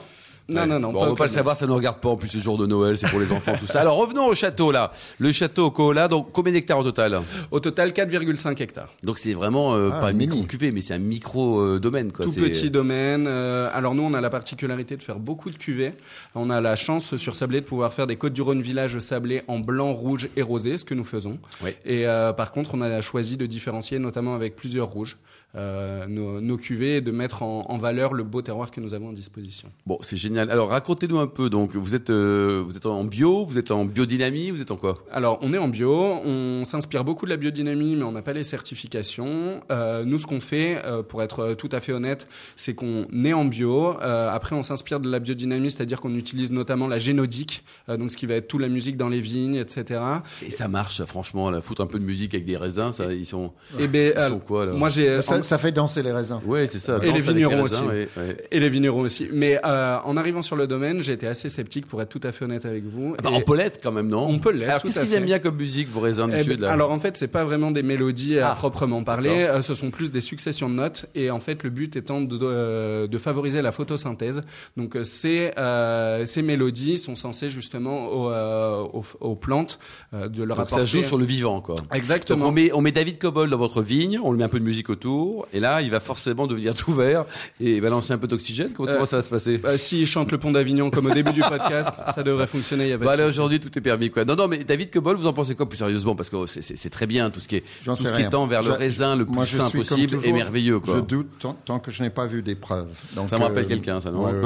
Non, 0.48 0.62
Ouais. 0.62 0.68
non, 0.68 0.80
non. 0.80 0.94
Bon, 0.94 1.00
pas 1.00 1.06
on 1.06 1.08
au 1.08 1.10
va 1.14 1.16
pas 1.16 1.24
le 1.24 1.30
savoir, 1.32 1.58
ça 1.58 1.66
ne 1.66 1.72
nous 1.72 1.76
regarde 1.76 1.98
pas. 1.98 2.10
En 2.10 2.18
plus, 2.18 2.28
c'est 2.28 2.38
le 2.38 2.44
jour 2.44 2.56
de 2.56 2.68
Noël, 2.68 2.96
c'est 3.00 3.10
pour 3.10 3.20
les 3.20 3.32
enfants, 3.32 3.56
tout 3.60 3.66
ça. 3.66 3.82
Alors, 3.82 3.98
revenons 3.98 4.28
au 4.28 4.36
château, 4.36 4.72
là. 4.72 4.92
Le 5.18 5.32
château 5.32 5.72
Koala, 5.72 6.08
donc, 6.08 6.28
combien 6.34 6.54
d'hectares 6.54 6.78
au 6.78 6.84
total? 6.84 7.20
Au 7.50 7.60
total, 7.60 7.94
4,5 7.94 8.62
hectares. 8.62 8.90
Donc, 9.02 9.18
c'est 9.18 9.34
vraiment, 9.34 9.74
euh, 9.74 9.90
Ah, 9.92 10.02
pas 10.02 10.08
un 10.10 10.14
mini. 10.14 10.28
micro 10.34 10.46
cuvée, 10.46 10.72
mais 10.72 10.82
c'est 10.82 10.94
un 10.94 11.00
micro 11.00 11.60
euh, 11.62 11.80
domaine, 11.80 12.12
quoi. 12.12 12.26
Tout 12.26 12.32
C'est- 12.32 12.42
petit 12.42 12.70
domaine. 12.70 13.26
Euh, 13.28 13.72
alors 13.74 13.96
nous, 13.96 14.04
on 14.04 14.14
a 14.14 14.22
la 14.22 14.30
particularité 14.30 14.96
de 14.96 15.02
faire 15.02 15.18
beaucoup 15.18 15.50
de 15.50 15.58
cuvées. 15.58 15.94
On 16.36 16.52
a 16.52 16.62
la 16.62 16.76
chance 16.76 17.16
sur 17.16 17.36
Sablé 17.36 17.62
de 17.62 17.66
pouvoir 17.66 17.92
faire 17.92 18.06
des 18.06 18.16
Côtes 18.16 18.34
du 18.34 18.44
Rhône 18.44 18.62
village 18.62 19.00
sablé 19.00 19.42
en 19.48 19.58
blanc, 19.58 19.94
rouge 19.94 20.30
et 20.38 20.44
rosé, 20.44 20.78
ce 20.78 20.86
que 20.86 20.94
nous 20.94 21.04
faisons. 21.06 21.40
Ouais. 21.64 21.76
Et 21.86 22.06
euh, 22.06 22.34
par 22.34 22.52
contre, 22.52 22.76
on 22.76 22.82
a 22.82 23.02
choisi 23.02 23.36
de 23.36 23.48
différencier, 23.48 23.98
notamment 23.98 24.36
avec 24.36 24.56
plusieurs 24.56 24.90
rouges, 24.90 25.18
euh, 25.56 26.06
nos, 26.08 26.42
nos 26.42 26.58
cuvées 26.58 26.98
et 26.98 27.02
de 27.02 27.12
mettre 27.12 27.44
en, 27.44 27.66
en 27.70 27.78
valeur 27.78 28.14
le 28.14 28.24
beau 28.24 28.42
terroir 28.42 28.72
que 28.72 28.82
nous 28.82 28.94
avons 28.94 29.10
à 29.10 29.14
disposition. 29.14 29.70
Bon, 29.86 29.98
c'est 30.02 30.18
génial. 30.18 30.50
Alors, 30.52 30.70
racontez-nous 30.70 31.20
un 31.20 31.28
peu. 31.28 31.50
Donc, 31.50 31.76
vous 31.76 31.96
êtes, 31.96 32.10
euh, 32.10 32.64
vous 32.68 32.76
êtes 32.76 32.86
en 32.86 33.04
bio, 33.04 33.46
vous 33.46 33.58
êtes 33.58 33.72
en 33.72 33.86
biodynamie, 33.86 34.52
vous 34.52 34.62
êtes 34.62 34.72
en 34.72 34.76
quoi? 34.76 34.96
Alors, 35.12 35.40
on 35.42 35.54
est 35.54 35.58
en 35.58 35.68
bio, 35.68 35.92
on 35.92 36.64
s'inspire 36.66 37.04
beaucoup 37.04 37.26
de 37.26 37.32
la 37.32 37.38
biodynamie, 37.38 37.96
mais 37.96 38.04
on 38.04 38.12
n'a 38.12 38.22
pas 38.22 38.34
les 38.34 38.44
certifications. 38.44 39.62
Euh, 39.72 40.04
nous, 40.06 40.20
ce 40.20 40.26
qu'on 40.26 40.42
fait, 40.42 40.82
euh, 40.86 41.04
pour 41.04 41.24
être 41.24 41.54
tout 41.54 41.70
à 41.72 41.80
fait 41.80 41.92
honnête, 41.94 42.28
c'est 42.56 42.74
qu'on 42.76 43.08
est 43.24 43.34
en 43.34 43.46
bio. 43.46 43.96
Euh, 44.02 44.30
après, 44.30 44.56
on 44.56 44.62
s'inspire 44.62 45.00
de 45.00 45.10
la 45.10 45.20
biodynamie, 45.20 45.72
c'est-à-dire 45.72 46.02
qu'on 46.02 46.16
utilise 46.16 46.52
notamment 46.52 46.88
la 46.88 47.00
génodique, 47.00 47.64
euh, 47.90 47.98
donc 47.98 48.12
ce 48.12 48.18
qui 48.18 48.26
va 48.26 48.36
être 48.36 48.48
toute 48.48 48.62
la 48.62 48.68
musique 48.70 48.98
dans 48.98 49.10
les 49.10 49.22
vignes, 49.22 49.56
etc. 49.56 50.02
Et 50.46 50.52
ça 50.52 50.68
marche, 50.68 51.04
franchement, 51.06 51.50
là, 51.50 51.62
foutre 51.62 51.82
un 51.82 51.88
peu 51.88 52.00
de 52.00 52.04
musique 52.04 52.34
avec 52.34 52.46
des 52.46 52.58
raisins, 52.58 52.92
ça, 52.92 53.12
ils 53.14 53.26
sont, 53.26 53.54
Et 53.80 53.88
ben, 53.88 54.14
ils 54.16 54.28
sont 54.30 54.40
quoi, 54.40 54.66
là? 54.66 54.74
moi, 54.74 54.90
j'ai 54.90 55.22
Ça, 55.46 55.56
ça 55.56 55.58
fait 55.58 55.72
danser 55.72 56.04
les 56.04 56.12
raisins. 56.12 56.40
Ouais, 56.46 56.68
c'est 56.68 56.80
ça. 56.80 57.00
Et 57.02 57.12
les 57.12 57.20
vignerons 57.20 57.62
raisins, 57.64 57.86
aussi. 57.86 57.88
ouais, 57.88 58.08
ouais. 58.18 58.38
et 58.52 58.60
les 58.60 58.70
vignerons 58.70 59.02
aussi. 59.02 59.30
Mais 59.32 59.60
euh, 59.66 59.98
en 60.04 60.18
arrivant 60.18 60.42
sur 60.42 60.56
le 60.56 60.68
domaine, 60.68 61.02
j'ai 61.02 61.14
été 61.14 61.28
assez 61.28 61.50
sceptique, 61.50 61.86
pour 61.88 62.02
être 62.02 62.10
tout 62.10 62.22
à 62.24 62.32
fait 62.32 62.46
honnête 62.46 62.66
avec 62.66 62.84
vous. 62.86 63.16
Ah 63.18 63.22
bah, 63.22 63.30
Et- 63.32 63.36
on 63.38 63.42
peut 63.42 63.56
l'être 63.56 63.80
quand 63.82 63.92
même, 63.92 64.08
non? 64.10 64.26
On 64.30 64.40
peut 64.40 64.52
l'être, 64.52 64.70
Alors, 64.70 64.82
qu'est-ce 64.82 65.00
qu'ils 65.02 65.14
aiment 65.14 65.26
bien 65.26 65.40
comme 65.40 65.56
musique, 65.56 65.88
vos 65.88 66.00
raisins 66.02 66.28
du 66.28 66.34
Eh 66.34 66.38
ben, 66.38 66.44
Sud, 66.44 66.60
là? 66.62 66.72
alors 66.72 66.92
en 66.92 67.00
fait, 67.00 67.16
c'est 67.18 67.28
pas 67.28 67.44
vraiment 67.46 67.72
des 67.72 67.84
mélodies 67.84 68.40
à 68.40 68.52
Ah. 68.52 68.56
proprement 68.56 69.04
parler. 69.04 69.30
Euh, 69.30 69.62
ce 69.62 69.76
sont 69.76 69.92
plus 69.92 70.12
des 70.12 70.22
successions 70.22 70.70
de 70.70 70.76
notes. 70.76 71.06
Et 71.16 71.30
en 71.32 71.40
fait, 71.40 71.64
le 71.64 71.70
but 71.70 71.96
étant 71.96 72.22
de, 72.22 72.38
de, 72.38 73.08
de 73.08 73.18
favoriser 73.18 73.62
la 73.62 73.72
photosynthèse. 73.72 74.44
Donc 74.78 74.96
euh, 74.96 75.04
ces 75.04 75.52
euh, 75.58 76.26
ces 76.26 76.42
mélodies 76.42 76.98
sont 76.98 77.16
censées 77.16 77.50
justement 77.50 78.08
aux, 78.08 78.30
euh, 78.32 78.82
aux, 78.94 79.04
aux 79.22 79.36
plantes 79.36 79.80
euh, 80.14 80.28
de 80.28 80.44
leur 80.44 80.58
Donc, 80.58 80.68
apporter. 80.68 80.86
ça 80.86 80.98
joue 80.98 81.04
sur 81.04 81.18
le 81.18 81.26
vivant, 81.26 81.62
quoi. 81.62 81.76
Donc, 81.76 81.86
Exactement. 81.94 82.48
on 82.48 82.52
met, 82.52 82.72
on 82.74 82.82
met 82.82 82.92
David 82.92 83.18
Cobol 83.20 83.50
dans 83.50 83.58
votre 83.58 83.82
vigne, 83.82 84.20
on 84.24 84.32
lui 84.32 84.40
met 84.40 84.44
un 84.46 84.50
peu 84.50 84.60
de 84.60 84.66
musique 84.66 84.90
autour, 84.90 85.25
et 85.54 85.60
là, 85.60 85.82
il 85.82 85.90
va 85.92 86.00
forcément 86.00 86.48
devenir 86.48 86.74
tout 86.74 86.94
vert 86.94 87.26
et 87.60 87.80
balancer 87.82 88.14
un 88.14 88.18
peu 88.18 88.28
d'oxygène. 88.28 88.72
Comment, 88.74 88.90
Euh, 88.90 88.94
comment 88.94 89.06
ça 89.06 89.18
va 89.18 89.22
se 89.22 89.30
passer 89.30 89.60
Euh, 89.66 89.78
S'il 89.78 90.06
chante 90.08 90.32
le 90.32 90.38
pont 90.38 90.52
d'Avignon 90.52 90.90
comme 90.90 91.06
au 91.08 91.14
début 91.14 91.34
du 91.34 91.42
podcast, 91.42 91.92
ça 92.14 92.24
devrait 92.24 92.48
fonctionner. 92.48 92.86
Il 92.86 92.90
y 92.90 92.94
a 92.94 92.98
pas 92.98 93.06
Bon, 93.06 93.10
de 93.12 93.14
allez, 93.16 93.24
souci. 93.24 93.34
aujourd'hui, 93.40 93.60
tout 93.60 93.78
est 93.78 93.82
permis, 93.82 94.10
quoi. 94.10 94.26
Non, 94.26 94.36
non, 94.36 94.48
mais 94.48 94.64
David 94.64 94.92
Cobol, 94.92 95.16
vous 95.18 95.28
en 95.28 95.34
pensez 95.34 95.56
quoi 95.56 95.68
plus 95.68 95.78
sérieusement? 95.78 96.16
Parce 96.16 96.30
que 96.30 96.36
oh, 96.36 96.48
c'est- 96.48 96.62
c'est 96.62 96.76
c'est 96.78 96.90
très 96.90 97.08
bien, 97.08 97.30
tout 97.30 97.40
ce 97.40 97.48
qui 97.48 97.58
est, 97.58 97.64
tout 97.84 97.96
ce 97.96 98.02
qui 98.04 98.08
rien. 98.10 98.30
tend 98.30 98.46
vers 98.48 98.62
le 98.64 98.72
Je- 98.72 98.76
raisin 98.78 99.16
le 99.16 99.26
plus 99.26 99.34
Moi, 99.36 99.46
comme 99.46 99.72
possible 99.72 100.04
et 100.16 100.18
toujours, 100.18 100.34
merveilleux, 100.34 100.80
quoi. 100.80 100.96
Je 100.98 101.00
doute 101.02 101.28
tant, 101.40 101.54
tant 101.54 101.80
que 101.80 101.92
je 101.92 102.04
n'ai 102.04 102.10
pas 102.10 102.26
vu 102.26 102.42
des 102.42 102.56
preuves. 102.56 102.88
Donc, 103.16 103.30
Ça 103.30 103.38
me 103.38 103.44
rappelle 103.44 103.68
quelqu'un, 103.68 104.00
ça, 104.02 104.12
non 104.12 104.26
ouais, 104.26 104.32
ouais, 104.34 104.42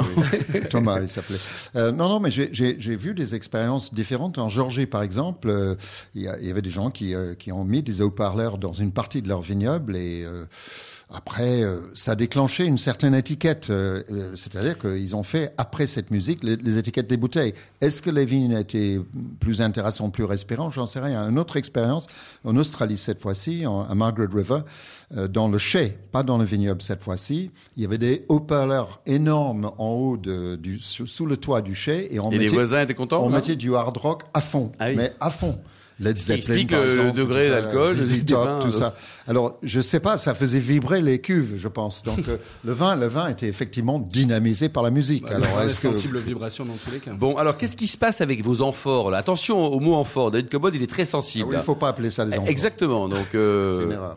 ouais. 0.54 0.60
Thomas, 0.70 1.00
il 1.00 1.08
s'appelait. 1.08 1.38
Euh, 1.76 1.92
non, 1.92 2.08
non, 2.08 2.20
mais 2.20 2.30
j'ai- 2.30 2.50
j'ai 2.52 2.76
j'ai 2.78 2.96
vu 2.96 3.14
des 3.14 3.34
expériences 3.34 3.92
différentes. 3.94 4.38
En 4.38 4.48
Georgie, 4.48 4.86
par 4.86 5.02
exemple, 5.02 5.48
euh, 5.50 5.74
il 6.14 6.22
y, 6.22 6.30
il 6.42 6.50
avait 6.50 6.62
des 6.62 6.70
gens 6.70 6.90
qui, 6.90 7.14
euh, 7.14 7.34
qui 7.34 7.52
ont 7.52 7.64
mis 7.64 7.82
des 7.82 8.00
haut-parleurs 8.02 8.58
dans 8.58 8.72
une 8.72 8.92
partie 8.92 9.22
de 9.22 9.28
leur 9.28 9.40
vignoble 9.42 9.96
et 9.96 10.24
euh, 10.24 10.44
après, 11.12 11.62
euh, 11.62 11.80
ça 11.94 12.12
a 12.12 12.14
déclenché 12.14 12.64
une 12.64 12.78
certaine 12.78 13.14
étiquette. 13.14 13.70
euh, 13.70 14.02
euh, 14.12 14.32
C'est-à-dire 14.36 14.78
qu'ils 14.78 15.16
ont 15.16 15.22
fait, 15.22 15.52
après 15.58 15.86
cette 15.86 16.10
musique, 16.10 16.42
les, 16.44 16.56
les 16.56 16.78
étiquettes 16.78 17.08
des 17.08 17.16
bouteilles. 17.16 17.54
Est-ce 17.80 18.00
que 18.02 18.10
les 18.10 18.24
vignes 18.24 18.52
étaient 18.56 19.00
plus 19.40 19.60
intéressantes, 19.62 20.12
plus 20.12 20.24
respirantes? 20.24 20.72
J'en 20.72 20.86
sais 20.86 21.00
rien. 21.00 21.28
Une 21.28 21.38
autre 21.38 21.56
expérience, 21.56 22.06
en 22.44 22.56
Australie 22.56 22.98
cette 22.98 23.20
fois-ci, 23.20 23.64
à 23.64 23.94
Margaret 23.94 24.28
River, 24.32 24.60
euh, 25.16 25.26
dans 25.28 25.48
le 25.48 25.58
chai, 25.58 25.98
pas 26.12 26.22
dans 26.22 26.38
le 26.38 26.44
vignoble 26.44 26.82
cette 26.82 27.02
fois-ci, 27.02 27.50
il 27.76 27.82
y 27.82 27.86
avait 27.86 27.98
des 27.98 28.24
haut-parleurs 28.28 29.00
énormes 29.06 29.72
en 29.78 29.88
haut 29.90 30.16
de, 30.16 30.56
du, 30.56 30.78
sous, 30.78 31.26
le 31.26 31.36
toit 31.36 31.62
du 31.62 31.74
chai 31.74 32.08
et 32.14 32.20
on 32.20 32.28
Et 32.30 32.34
les 32.34 32.44
mettait, 32.44 32.54
voisins 32.54 32.82
étaient 32.82 32.94
contents 32.94 33.22
on 33.24 33.30
non 33.30 33.36
mettait 33.36 33.56
du 33.56 33.74
hard 33.74 33.96
rock 33.96 34.22
à 34.34 34.40
fond, 34.40 34.70
Ah 34.78 34.86
oui. 34.88 34.94
mais 34.96 35.12
à 35.20 35.30
fond. 35.30 35.58
Led 36.00 36.16
Zeppelin, 36.18 36.36
explique 36.38 36.70
par 36.70 36.80
le- 36.80 36.86
le 36.86 36.92
exemple, 37.00 37.16
degré 37.18 37.48
d'alcool, 37.50 37.94
ZZ 37.94 38.24
Top, 38.24 38.44
vin, 38.46 38.58
tout 38.60 38.70
ça. 38.72 38.94
Alors, 39.28 39.58
je 39.62 39.80
sais 39.82 40.00
pas, 40.00 40.16
ça 40.18 40.34
faisait 40.34 40.58
vibrer 40.58 41.02
les 41.02 41.20
cuves, 41.20 41.54
je 41.58 41.68
pense. 41.68 42.02
Donc, 42.02 42.26
euh, 42.28 42.38
le 42.64 42.72
vin, 42.72 42.96
le 42.96 43.06
vin 43.06 43.28
était 43.28 43.46
effectivement 43.48 43.98
dynamisé 43.98 44.68
par 44.70 44.82
la 44.82 44.90
musique. 44.90 45.24
Bah, 45.24 45.36
Alors, 45.36 45.60
est-ce 45.62 45.78
que 45.80 45.92
sensible 45.92 46.16
aux 46.16 46.20
vibrations 46.20 46.64
dans 46.64 46.74
tous 46.82 46.90
les 46.90 46.98
cas. 46.98 47.12
Bon, 47.12 47.36
alors 47.36 47.56
qu'est-ce 47.58 47.76
qui 47.76 47.86
se 47.86 47.98
passe 47.98 48.20
avec 48.22 48.42
vos 48.42 48.62
amphores 48.62 49.10
là? 49.10 49.18
Attention 49.18 49.58
au 49.62 49.78
mot 49.78 49.94
amphore. 49.94 50.30
David 50.30 50.48
Cobol, 50.50 50.74
il 50.74 50.82
est 50.82 50.86
très 50.90 51.02
Ah 51.02 51.06
sensible. 51.06 51.48
oui, 51.50 51.56
il 51.58 51.62
faut 51.62 51.74
pas 51.74 51.88
appeler 51.88 52.10
ça 52.10 52.24
les 52.24 52.32
enfants. 52.38 52.46
Exactement. 52.46 53.08
Donc, 53.08 53.26
C'est 53.32 53.36
euh, 53.38 53.84
une 53.84 53.92
erreur. 53.92 54.16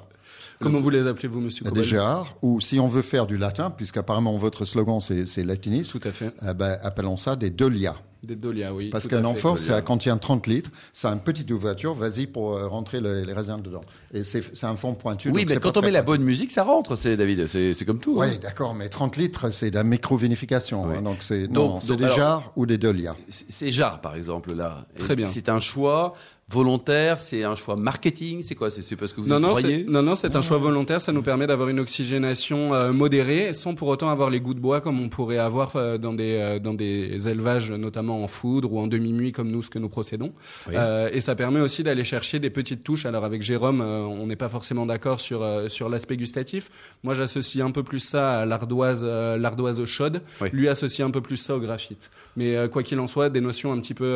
Comment 0.63 0.79
vous 0.79 0.89
les 0.89 1.07
appelez 1.07 1.27
vous, 1.27 1.39
Monsieur 1.41 1.63
Des 1.63 1.69
Cobol 1.69 1.83
Gérard, 1.83 2.35
ou 2.41 2.59
si 2.59 2.79
on 2.79 2.87
veut 2.87 3.01
faire 3.03 3.25
du 3.27 3.37
latin, 3.37 3.69
puisqu'apparemment 3.69 4.37
votre 4.37 4.65
slogan 4.65 4.99
c'est 5.01 5.43
latiniste, 5.43 5.91
Tout 5.99 6.07
à 6.07 6.11
fait. 6.11 6.33
eh 6.49 6.53
ben, 6.53 6.77
appelons 6.83 7.17
ça 7.17 7.35
des 7.35 7.49
dolia. 7.49 7.95
Des 8.23 8.37
Dolia, 8.37 8.73
oui. 8.73 8.89
Parce 8.89 9.05
qu'un 9.09 9.25
amphore, 9.25 9.59
ça 9.59 9.81
contient 9.81 10.15
30 10.15 10.47
litres, 10.47 10.71
ça 10.93 11.09
a 11.09 11.13
une 11.13 11.19
petite 11.19 11.51
ouverture, 11.51 11.93
vas-y 11.93 12.25
pour 12.25 12.53
euh, 12.55 12.67
rentrer 12.69 13.01
les, 13.01 13.25
les 13.25 13.33
raisins 13.33 13.59
dedans. 13.61 13.81
Et 14.13 14.23
c'est 14.23 14.63
un 14.63 14.77
fond 14.77 14.95
pointu. 14.95 15.29
oui, 15.29 15.45
mais 15.45 15.57
quand 15.57 15.75
on 15.75 15.81
met 15.81 15.91
la 15.91 16.03
bonne 16.03 16.21
musique, 16.23 16.49
ça 16.49 16.63
rentre. 16.63 16.95
C'est 16.95 17.17
David. 17.17 17.47
C'est 17.47 17.83
comme 17.85 17.99
tout. 17.99 18.21
hein. 18.21 18.29
Oui, 18.31 18.37
d'accord, 18.37 18.75
mais 18.75 18.87
30 18.87 19.17
litres, 19.17 19.49
c'est 19.49 19.71
de 19.71 19.75
la 19.75 19.83
micro-vinification. 19.83 20.85
Ouais. 20.85 20.95
hein, 20.99 21.01
donc 21.01 21.17
c'est 21.19 21.47
des 21.49 22.03
alors- 22.05 22.15
jarres 22.15 22.51
ou 22.55 22.65
des 22.65 22.77
dolia. 22.77 23.17
C'est- 23.27 23.45
C'est 23.49 23.71
jarre, 23.71 23.99
par 23.99 24.15
exemple, 24.15 24.53
là. 24.53 24.85
Très 24.97 25.17
bien. 25.17 25.27
C'est 25.27 25.49
un 25.49 25.59
choix 25.59 26.13
volontaire, 26.49 27.19
c'est 27.19 27.43
un 27.43 27.55
choix 27.55 27.75
marketing, 27.75 28.41
c'est 28.43 28.55
quoi 28.55 28.69
C'est 28.69 28.95
parce 28.95 29.13
que 29.13 29.21
vous 29.21 29.27
non, 29.27 29.39
non, 29.39 29.49
croyez 29.49 29.85
non, 29.87 30.03
non, 30.03 30.15
c'est 30.15 30.35
un 30.35 30.41
choix 30.41 30.57
volontaire. 30.57 31.01
Ça 31.01 31.11
nous 31.11 31.23
permet 31.23 31.47
d'avoir 31.47 31.69
une 31.69 31.79
oxygénation 31.79 32.73
euh, 32.73 32.91
modérée, 32.91 33.53
sans 33.53 33.75
pour 33.75 33.87
autant 33.87 34.09
avoir 34.09 34.29
les 34.29 34.39
goûts 34.39 34.53
de 34.53 34.59
bois 34.59 34.81
comme 34.81 34.99
on 34.99 35.09
pourrait 35.09 35.37
avoir 35.37 35.75
euh, 35.75 35.97
dans 35.97 36.13
des 36.13 36.37
euh, 36.39 36.59
dans 36.59 36.73
des 36.73 37.29
élevages, 37.29 37.71
notamment 37.71 38.23
en 38.23 38.27
foudre 38.27 38.71
ou 38.71 38.79
en 38.79 38.87
demi-muit 38.87 39.31
comme 39.31 39.49
nous, 39.49 39.63
ce 39.63 39.69
que 39.69 39.79
nous 39.79 39.89
procédons. 39.89 40.33
Oui. 40.67 40.75
Et 41.11 41.21
ça 41.21 41.35
permet 41.35 41.59
aussi 41.59 41.83
d'aller 41.83 42.03
chercher 42.03 42.39
des 42.39 42.49
petites 42.49 42.83
touches. 42.83 43.05
Alors 43.05 43.23
avec 43.23 43.41
Jérôme, 43.41 43.81
on 43.81 44.27
n'est 44.27 44.35
pas 44.35 44.49
forcément 44.49 44.85
d'accord 44.85 45.19
sur 45.19 45.45
sur 45.69 45.89
l'aspect 45.89 46.17
gustatif. 46.17 46.69
Moi, 47.03 47.13
j'associe 47.13 47.65
un 47.65 47.71
peu 47.71 47.83
plus 47.83 47.99
ça 47.99 48.39
à 48.39 48.45
l'ardoise 48.45 49.03
l'ardoise 49.03 49.83
chaude. 49.85 50.21
Oui. 50.41 50.49
Lui 50.51 50.67
associe 50.69 51.05
un 51.07 51.11
peu 51.11 51.21
plus 51.21 51.37
ça 51.37 51.55
au 51.55 51.59
graphite. 51.59 52.11
Mais 52.35 52.55
quoi 52.69 52.83
qu'il 52.83 52.99
en 52.99 53.07
soit, 53.07 53.29
des 53.29 53.41
notions 53.41 53.71
un 53.71 53.79
petit 53.79 53.93
peu 53.93 54.13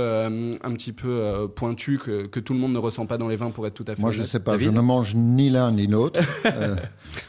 un 0.63 0.73
petit 0.73 0.93
peu 0.93 1.47
pointues 1.55 1.97
que, 1.97 2.16
que 2.23 2.39
tout 2.39 2.53
le 2.53 2.59
monde 2.59 2.73
ne 2.73 2.79
ressent 2.79 3.05
pas 3.05 3.17
dans 3.17 3.27
les 3.27 3.35
vins 3.35 3.51
pour 3.51 3.67
être 3.67 3.73
tout 3.75 3.85
à 3.87 3.95
fait 3.95 4.01
Moi, 4.01 4.11
je 4.11 4.17
honnête. 4.17 4.27
sais 4.29 4.39
pas, 4.39 4.51
David 4.53 4.67
je 4.67 4.71
ne 4.71 4.81
mange 4.81 5.13
ni 5.15 5.49
l'un 5.49 5.71
ni 5.71 5.85
l'autre. 5.87 6.19
Euh, 6.45 6.75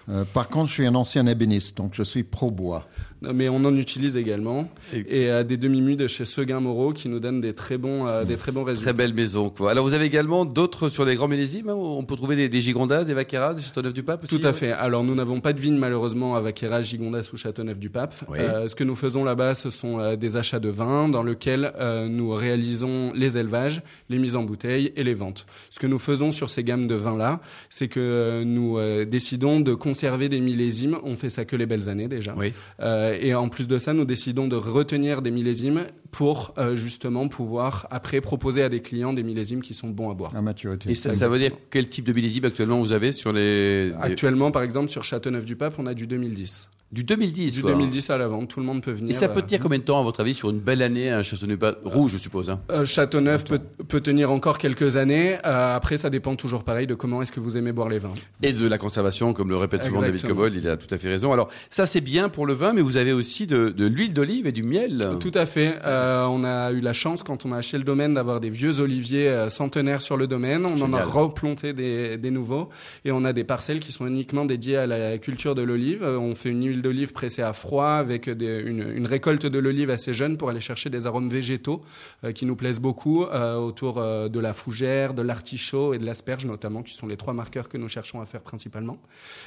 euh, 0.09 0.24
par 0.33 0.48
contre, 0.48 0.68
je 0.68 0.72
suis 0.74 0.87
un 0.87 0.94
ancien 0.94 1.27
ébéniste, 1.27 1.77
donc 1.77 1.92
je 1.94 2.03
suis 2.03 2.22
pro-bois. 2.24 2.87
Non, 3.20 3.33
Mais 3.35 3.48
on 3.48 3.57
en 3.64 3.74
utilise 3.77 4.16
également. 4.16 4.68
Et- 4.94 5.22
Et, 5.24 5.31
euh, 5.31 5.42
des 5.42 5.57
demi-mues 5.57 5.96
de 5.96 6.07
chez 6.07 6.24
Seguin 6.24 6.61
Moreau 6.61 6.92
qui 6.92 7.09
nous 7.09 7.18
donnent 7.18 7.40
des 7.40 7.53
très 7.53 7.77
bons, 7.77 8.07
euh, 8.07 8.24
des 8.24 8.37
très 8.37 8.53
bons 8.53 8.62
résultats. 8.62 8.92
Très 8.92 8.96
belle 8.96 9.12
maison. 9.12 9.51
Quoi. 9.51 9.72
Alors 9.72 9.85
vous 9.85 9.92
avez 9.92 10.05
également 10.05 10.44
d'autres 10.44 10.88
sur 10.88 11.05
les 11.05 11.16
grands 11.16 11.27
millésimes. 11.27 11.68
hein, 11.68 11.74
où 11.74 11.85
on 11.85 12.05
peut 12.05 12.14
trouver 12.14 12.37
des, 12.37 12.48
des 12.48 12.61
Gigondas, 12.61 13.03
des 13.05 13.14
Vaqueras, 13.14 13.55
des 13.55 13.62
Châteauneuf-du-Pape. 13.62 14.29
Tout 14.29 14.38
à 14.44 14.48
hein 14.48 14.53
fait. 14.53 14.70
Alors 14.70 15.03
nous 15.03 15.16
n'avons 15.16 15.40
pas 15.40 15.53
de 15.53 15.61
vigne 15.61 15.77
malheureusement 15.77 16.37
à 16.37 16.40
Vaqueras, 16.40 16.83
Gigondas 16.83 17.29
ou 17.33 17.37
Châteauneuf-du-Pape. 17.37 18.14
Oui. 18.29 18.38
Euh, 18.38 18.68
ce 18.68 18.77
que 18.77 18.85
nous 18.85 18.94
faisons 18.94 19.24
là-bas, 19.24 19.55
ce 19.55 19.68
sont 19.68 19.98
euh, 19.98 20.14
des 20.14 20.37
achats 20.37 20.61
de 20.61 20.68
vin 20.68 21.09
dans 21.09 21.24
lesquels 21.24 21.72
euh, 21.81 22.07
nous 22.09 22.31
réalisons 22.31 23.12
les 23.16 23.37
élevages, 23.37 23.83
les 24.11 24.18
mises 24.18 24.37
en 24.37 24.44
bouteille 24.44 24.78
et 24.97 25.03
les 25.05 25.14
ventes. 25.14 25.47
Ce 25.71 25.79
que 25.79 25.87
nous 25.87 25.99
faisons 25.99 26.31
sur 26.31 26.51
ces 26.51 26.64
gammes 26.64 26.87
de 26.87 26.95
vins-là, 26.95 27.41
c'est 27.71 27.88
que 27.88 28.01
euh, 28.01 28.45
nous 28.45 28.79
euh, 28.79 29.05
décidons 29.05 29.61
de 29.61 29.75
conserver 29.75 30.29
des 30.29 30.41
millésimes. 30.41 30.99
On 31.05 31.14
fait 31.14 31.29
ça 31.29 31.45
que 31.45 31.57
les 31.57 31.67
belles 31.67 31.88
années 31.88 32.09
déjà. 32.09 32.35
Oui. 32.37 32.53
Euh, 32.81 33.17
et 33.21 33.35
en 33.35 33.49
plus 33.49 33.69
de 33.69 33.79
ça, 33.79 33.93
nous 33.93 34.05
décidons 34.05 34.49
de 34.49 34.57
retenir 34.57 35.23
des 35.23 35.31
millésimes 35.31 35.85
pour 36.11 36.55
euh, 36.59 36.75
justement 36.75 37.29
pouvoir 37.29 37.87
après 37.91 38.21
proposer 38.21 38.62
à 38.62 38.69
des 38.69 38.81
clients 38.81 39.12
des 39.12 39.23
millésimes 39.23 39.62
qui 39.62 39.75
sont 39.75 39.91
bons 39.91 40.11
à 40.11 40.14
boire. 40.14 40.35
À 40.35 40.43
maturité. 40.43 40.91
Et 40.91 40.95
ça, 40.95 41.12
ça 41.14 41.29
veut 41.29 41.38
dire 41.38 41.53
quel 41.71 41.88
type 41.88 42.05
de 42.07 42.12
millésime 42.12 42.45
actuellement 42.47 42.79
vous 42.81 42.93
avez 42.93 43.12
sur 43.12 43.33
les... 43.33 43.88
les- 43.88 43.95
Actuellement, 44.01 44.51
par 44.51 44.62
exemple, 44.62 44.88
sur 44.88 45.05
Châteauneuf-du-Pape, 45.05 45.75
on 45.79 45.87
a 45.87 45.95
du 45.95 46.07
2010. 46.07 46.69
Du 46.90 47.05
2010 47.05 47.57
Du 47.57 47.61
quoi. 47.62 47.72
2010 47.72 48.09
à 48.11 48.16
la 48.16 48.29
vente, 48.29 48.48
tout 48.48 48.61
le 48.61 48.66
monde 48.66 48.83
peut 48.83 48.92
venir. 48.92 49.11
Et 49.11 49.12
ça 49.12 49.29
peut 49.29 49.40
euh, 49.40 49.42
tenir 49.42 49.61
combien 49.61 49.79
de 49.79 49.85
temps 49.85 50.01
à 50.01 50.03
votre 50.03 50.20
avis 50.20 50.33
sur 50.33 50.48
une 50.48 50.59
belle 50.59 50.81
année 50.81 51.11
un 51.11 51.22
Châteauneuf 51.22 51.59
rouge 51.85 52.12
je 52.12 52.16
suppose 52.16 52.48
hein 52.48 52.61
euh, 52.70 52.87
Châteauneuf 52.87 53.44
peut, 53.44 53.61
peut 53.87 54.01
tenir 54.01 54.31
encore 54.31 54.57
quelques 54.57 54.96
années. 54.96 55.37
Euh, 55.44 55.77
après, 55.77 55.98
ça 55.98 56.09
dépend 56.09 56.35
toujours 56.35 56.64
pareil 56.64 56.87
de 56.87 56.94
comment 56.94 57.20
est-ce 57.20 57.33
que 57.33 57.40
vous 57.40 57.59
aimez 57.59 57.72
boire 57.72 57.90
les 57.90 57.98
vins. 57.98 58.14
Et 58.42 58.55
de 58.55 58.66
la 58.66 58.79
conservation, 58.79 59.35
comme 59.35 59.51
le 59.51 59.57
répète 59.57 59.85
souvent 59.85 60.01
David. 60.01 60.22
Cobold, 60.27 60.55
il 60.55 60.66
a 60.66 60.79
tout 60.79 60.92
à 60.94 60.96
fait 60.96 61.09
raison. 61.09 61.31
Alors 61.33 61.51
ça 61.68 61.85
c'est 61.85 62.01
bien 62.01 62.31
pour 62.31 62.46
le 62.46 62.55
vin, 62.55 62.72
mais 62.72 62.81
vous 62.81 62.96
avez 62.96 63.12
aussi 63.12 63.46
de, 63.46 63.68
de 63.68 63.87
l'huile 63.87 64.14
d'olive 64.14 64.46
et 64.46 64.53
du 64.53 64.62
miel. 64.62 65.16
Tout 65.20 65.33
à 65.35 65.44
fait. 65.44 65.74
Euh, 65.85 66.24
on 66.27 66.42
a 66.42 66.72
eu 66.72 66.81
la 66.81 66.94
chance, 66.94 67.22
quand 67.22 67.44
on 67.44 67.53
a 67.53 67.59
acheté 67.59 67.77
le 67.77 67.85
domaine, 67.85 68.14
d'avoir 68.14 68.40
des 68.40 68.51
vieux 68.51 68.81
oliviers 68.81 69.29
euh, 69.29 69.51
centenaires 69.51 70.01
sur 70.01 70.16
le 70.16 70.27
domaine. 70.27 70.64
On 70.64 70.81
en 70.81 70.94
a 70.94 71.05
replanté 71.05 71.74
des, 71.74 72.16
des 72.16 72.31
nouveaux. 72.31 72.70
Et 73.05 73.12
on 73.12 73.24
a 73.24 73.35
des 73.35 73.44
parcelles 73.44 73.81
qui 73.81 73.92
sont 73.92 74.07
uniquement 74.07 74.46
dédiées 74.46 74.79
à 74.79 74.87
la 74.87 75.18
culture 75.18 75.55
de 75.55 75.61
l'olive. 75.62 76.03
Euh, 76.03 76.16
On 76.18 76.35
fait 76.35 76.48
une 76.48 76.66
huile 76.66 76.78
d'olive 76.83 77.12
pressée 77.12 77.43
à 77.43 77.53
froid 77.53 77.88
avec 77.91 78.29
des- 78.31 78.62
une, 78.64 78.85
une 78.95 79.07
récolte 79.07 79.47
de 79.47 79.59
l'olive 79.59 79.91
assez 79.91 80.12
jeune 80.14 80.37
pour 80.37 80.51
aller 80.51 80.61
chercher 80.61 80.91
des 80.91 81.07
arômes 81.07 81.29
végétaux 81.29 81.81
euh, 82.25 82.33
qui 82.33 82.47
nous 82.47 82.57
plaisent 82.57 82.81
beaucoup 82.81 83.25
euh, 83.25 83.57
autour 83.57 83.99
euh, 83.99 84.29
de 84.29 84.41
la 84.41 84.53
fougère, 84.53 85.14
de 85.14 85.23
l'artichaut 85.23 85.95
et 85.95 85.99
de 85.99 86.07
l'asperge 86.07 86.45
notamment, 86.47 86.83
qui 86.83 86.95
sont 86.95 87.07
les 87.07 87.17
trois 87.17 87.33
marqueurs 87.35 87.69
que 87.69 87.77
nous 87.79 87.88
cherchons 87.88 88.21
à 88.21 88.27
faire 88.27 88.43
principalement. 88.43 88.99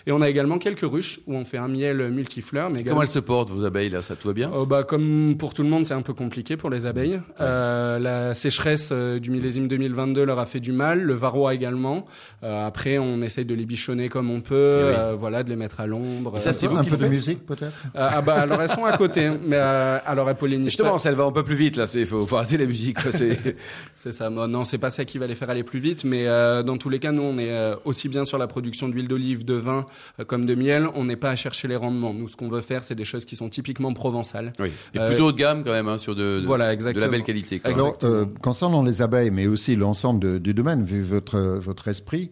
Et 0.08 0.12
on 0.12 0.22
a 0.22 0.30
également 0.30 0.58
quelques 0.58 0.82
ruches 0.90 1.20
où 1.28 1.36
on 1.36 1.46
fait 1.46 1.58
un 1.58 1.68
miel 1.68 2.10
multifleur. 2.12 2.70
Mais 2.70 2.80
également... 2.82 2.92
Comment 2.92 3.02
elles 3.04 3.12
se 3.12 3.20
portent 3.20 3.50
vos 3.50 3.64
abeilles 3.66 3.90
là? 3.90 4.02
Ça 4.02 4.16
tout 4.16 4.28
va 4.28 4.34
bien? 4.34 4.52
Oh, 4.54 4.66
bah, 4.66 4.84
comme 4.84 5.36
pour 5.38 5.54
tout 5.54 5.64
le 5.64 5.70
monde, 5.70 5.86
c'est 5.86 5.94
un 5.94 6.02
peu 6.02 6.14
compliqué 6.14 6.58
pour 6.58 6.70
les 6.70 6.86
abeilles. 6.86 7.20
Euh, 7.40 8.00
la 8.00 8.34
sécheresse 8.34 8.90
euh, 8.92 9.20
du 9.20 9.32
millésime 9.32 9.68
2022 9.68 10.24
leur 10.26 10.40
a 10.40 10.46
fait 10.46 10.60
du 10.60 10.72
mal, 10.72 11.02
le 11.02 11.14
varroa 11.14 11.54
également. 11.54 12.06
Euh, 12.44 12.66
après, 12.68 12.98
on 12.98 13.22
essaye 13.22 13.46
de 13.46 13.54
les 13.56 13.66
bichonner 13.66 14.10
comme 14.10 14.30
on 14.30 14.42
peut, 14.42 14.72
Eh 14.74 14.84
oui. 14.84 14.94
euh, 14.98 15.14
voilà, 15.18 15.44
de 15.44 15.50
les 15.50 15.56
mettre 15.56 15.80
à 15.80 15.88
l'ombre. 15.88 16.38
Et 16.38 16.40
ça, 16.40 16.54
c'est 16.54 16.66
Euh, 16.66 16.70
vous 16.70 16.78
un 16.78 16.84
qui 16.84 16.90
peu 16.90 16.96
le 16.96 17.02
de 17.02 17.08
musique, 17.30 17.46
peut-être? 17.46 17.74
Euh, 17.96 18.10
ah 18.12 18.22
bah 18.22 18.36
alors 18.42 18.62
elles 18.62 18.70
sont 18.70 18.86
à 18.86 18.98
côté, 18.98 19.30
mais 19.30 19.56
euh, 19.58 19.98
alors 20.06 20.30
elles 20.30 20.36
pollinisent 20.36 20.68
Justement, 20.70 20.94
pas. 20.94 21.00
ça 21.00 21.10
elle 21.10 21.16
va 21.16 21.24
un 21.26 21.32
peu 21.32 21.44
plus 21.44 21.56
vite 21.56 21.76
là. 21.78 21.88
C'est 21.88 22.06
faut, 22.06 22.26
faut 22.26 22.38
arrêter 22.38 22.58
la 22.58 22.66
musique. 22.66 23.02
quoi, 23.02 23.12
c'est- 23.12 23.56
C'est 23.96 24.12
ça. 24.12 24.30
Non, 24.30 24.64
c'est 24.64 24.78
pas 24.80 24.90
ça 24.90 25.06
qui 25.06 25.18
va 25.20 25.28
les 25.28 25.36
faire 25.36 25.50
aller 25.50 25.64
plus 25.64 25.80
vite, 25.80 26.04
mais 26.04 26.28
euh, 26.28 26.64
dans 26.64 26.78
tous 26.78 26.90
les 26.90 26.98
cas, 27.00 27.12
nous, 27.12 27.22
on 27.22 27.38
est 27.38 27.52
euh, 27.52 27.76
aussi 27.86 28.10
bien 28.10 28.26
sur 28.26 28.38
la 28.40 28.48
production 28.48 28.90
d'huile 28.90 29.08
d'olive, 29.08 29.46
de 29.46 29.54
vin, 29.54 29.86
euh, 30.20 30.26
comme 30.26 30.46
de 30.46 30.56
miel. 30.56 30.88
On 30.96 31.04
n'est 31.06 31.16
pas 31.16 31.30
à 31.30 31.36
chercher 31.36 31.68
les 31.68 31.76
rendements. 31.76 32.14
Nous, 32.14 32.28
ce 32.28 32.36
qu'on 32.36 32.48
veut 32.50 32.62
faire, 32.62 32.82
c'est 32.84 32.96
des 32.96 33.06
choses 33.06 33.26
qui 33.26 33.36
sont 33.36 33.50
typiquement 33.50 33.94
provençales. 33.94 34.54
oui. 34.60 34.72
Et 34.96 35.00
Euh, 35.00 35.08
plutôt 35.10 35.28
haut 35.28 35.32
de 35.32 35.38
gamme 35.38 35.64
quand 35.64 35.72
même 35.72 35.88
hein, 35.88 35.98
sur 36.00 36.16
de, 36.16 36.40
de- 36.40 36.46
Voilà, 36.46 36.76
de 36.76 37.00
la 37.00 37.08
belle 37.08 37.24
qualité. 37.24 37.60
quoi. 37.60 37.72
Alors, 37.72 37.98
euh, 38.04 38.26
concernant 38.42 38.82
les 38.84 39.02
abeilles, 39.02 39.30
mais 39.32 39.46
aussi 39.48 39.76
l'ensemble 39.76 40.40
du 40.40 40.54
domaine, 40.54 40.84
vu 40.84 41.02
votre, 41.04 41.38
votre 41.40 41.88
esprit, 41.88 42.30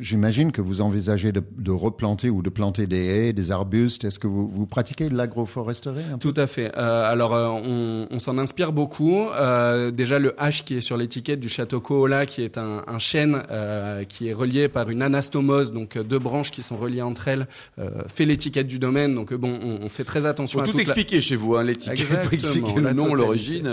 j'imagine 0.00 0.52
que 0.52 0.60
vous 0.60 0.82
envisagez 0.82 1.32
de, 1.32 1.42
de 1.56 1.70
replanter 1.70 2.28
ou 2.28 2.42
de 2.42 2.50
planter 2.50 2.86
des 2.86 3.04
haies, 3.06 3.32
des 3.32 3.50
arbustes. 3.50 4.04
Est-ce 4.04 4.18
que 4.18 4.26
vous, 4.26 4.48
vous 4.48 4.66
pratiquez 4.66 5.08
de 5.08 5.16
l'agroforesterie 5.16 6.02
Tout 6.20 6.34
à 6.36 6.46
fait. 6.46 6.72
Euh, 6.76 7.10
alors, 7.10 7.34
euh, 7.34 7.48
on, 7.66 8.06
on 8.10 8.18
s'en 8.18 8.36
inspire 8.36 8.72
beaucoup. 8.72 9.28
Euh, 9.30 9.90
déjà, 9.90 10.18
le 10.18 10.30
H 10.38 10.62
qui 10.64 10.74
est 10.76 10.80
sur 10.82 10.96
l'étiquette 10.98 11.40
du 11.40 11.48
château 11.48 11.80
Kohola, 11.80 12.26
qui 12.26 12.42
est 12.42 12.58
un, 12.58 12.82
un 12.86 12.98
chêne 12.98 13.42
euh, 13.50 14.04
qui 14.04 14.28
est 14.28 14.34
relié 14.34 14.68
par 14.68 14.90
une 14.90 15.00
anastomose, 15.02 15.72
donc 15.72 15.96
euh, 15.96 16.02
deux 16.02 16.18
branches 16.18 16.50
qui 16.50 16.62
sont 16.62 16.76
reliées 16.76 17.02
entre 17.02 17.28
elles, 17.28 17.46
euh, 17.78 17.88
fait 18.08 18.26
l'étiquette 18.26 18.66
du 18.66 18.78
domaine. 18.78 19.14
Donc, 19.14 19.32
euh, 19.32 19.38
bon, 19.38 19.58
on, 19.62 19.84
on 19.84 19.88
fait 19.88 20.04
très 20.04 20.26
attention 20.26 20.58
faut 20.58 20.64
à 20.64 20.68
tout 20.68 20.76
la- 20.76 20.82
expliquer 20.82 21.20
chez 21.22 21.36
vous, 21.36 21.56
hein, 21.56 21.62
l'étiquette, 21.62 21.98
le 22.76 22.92
nom, 22.92 23.14
l'origine. 23.14 23.66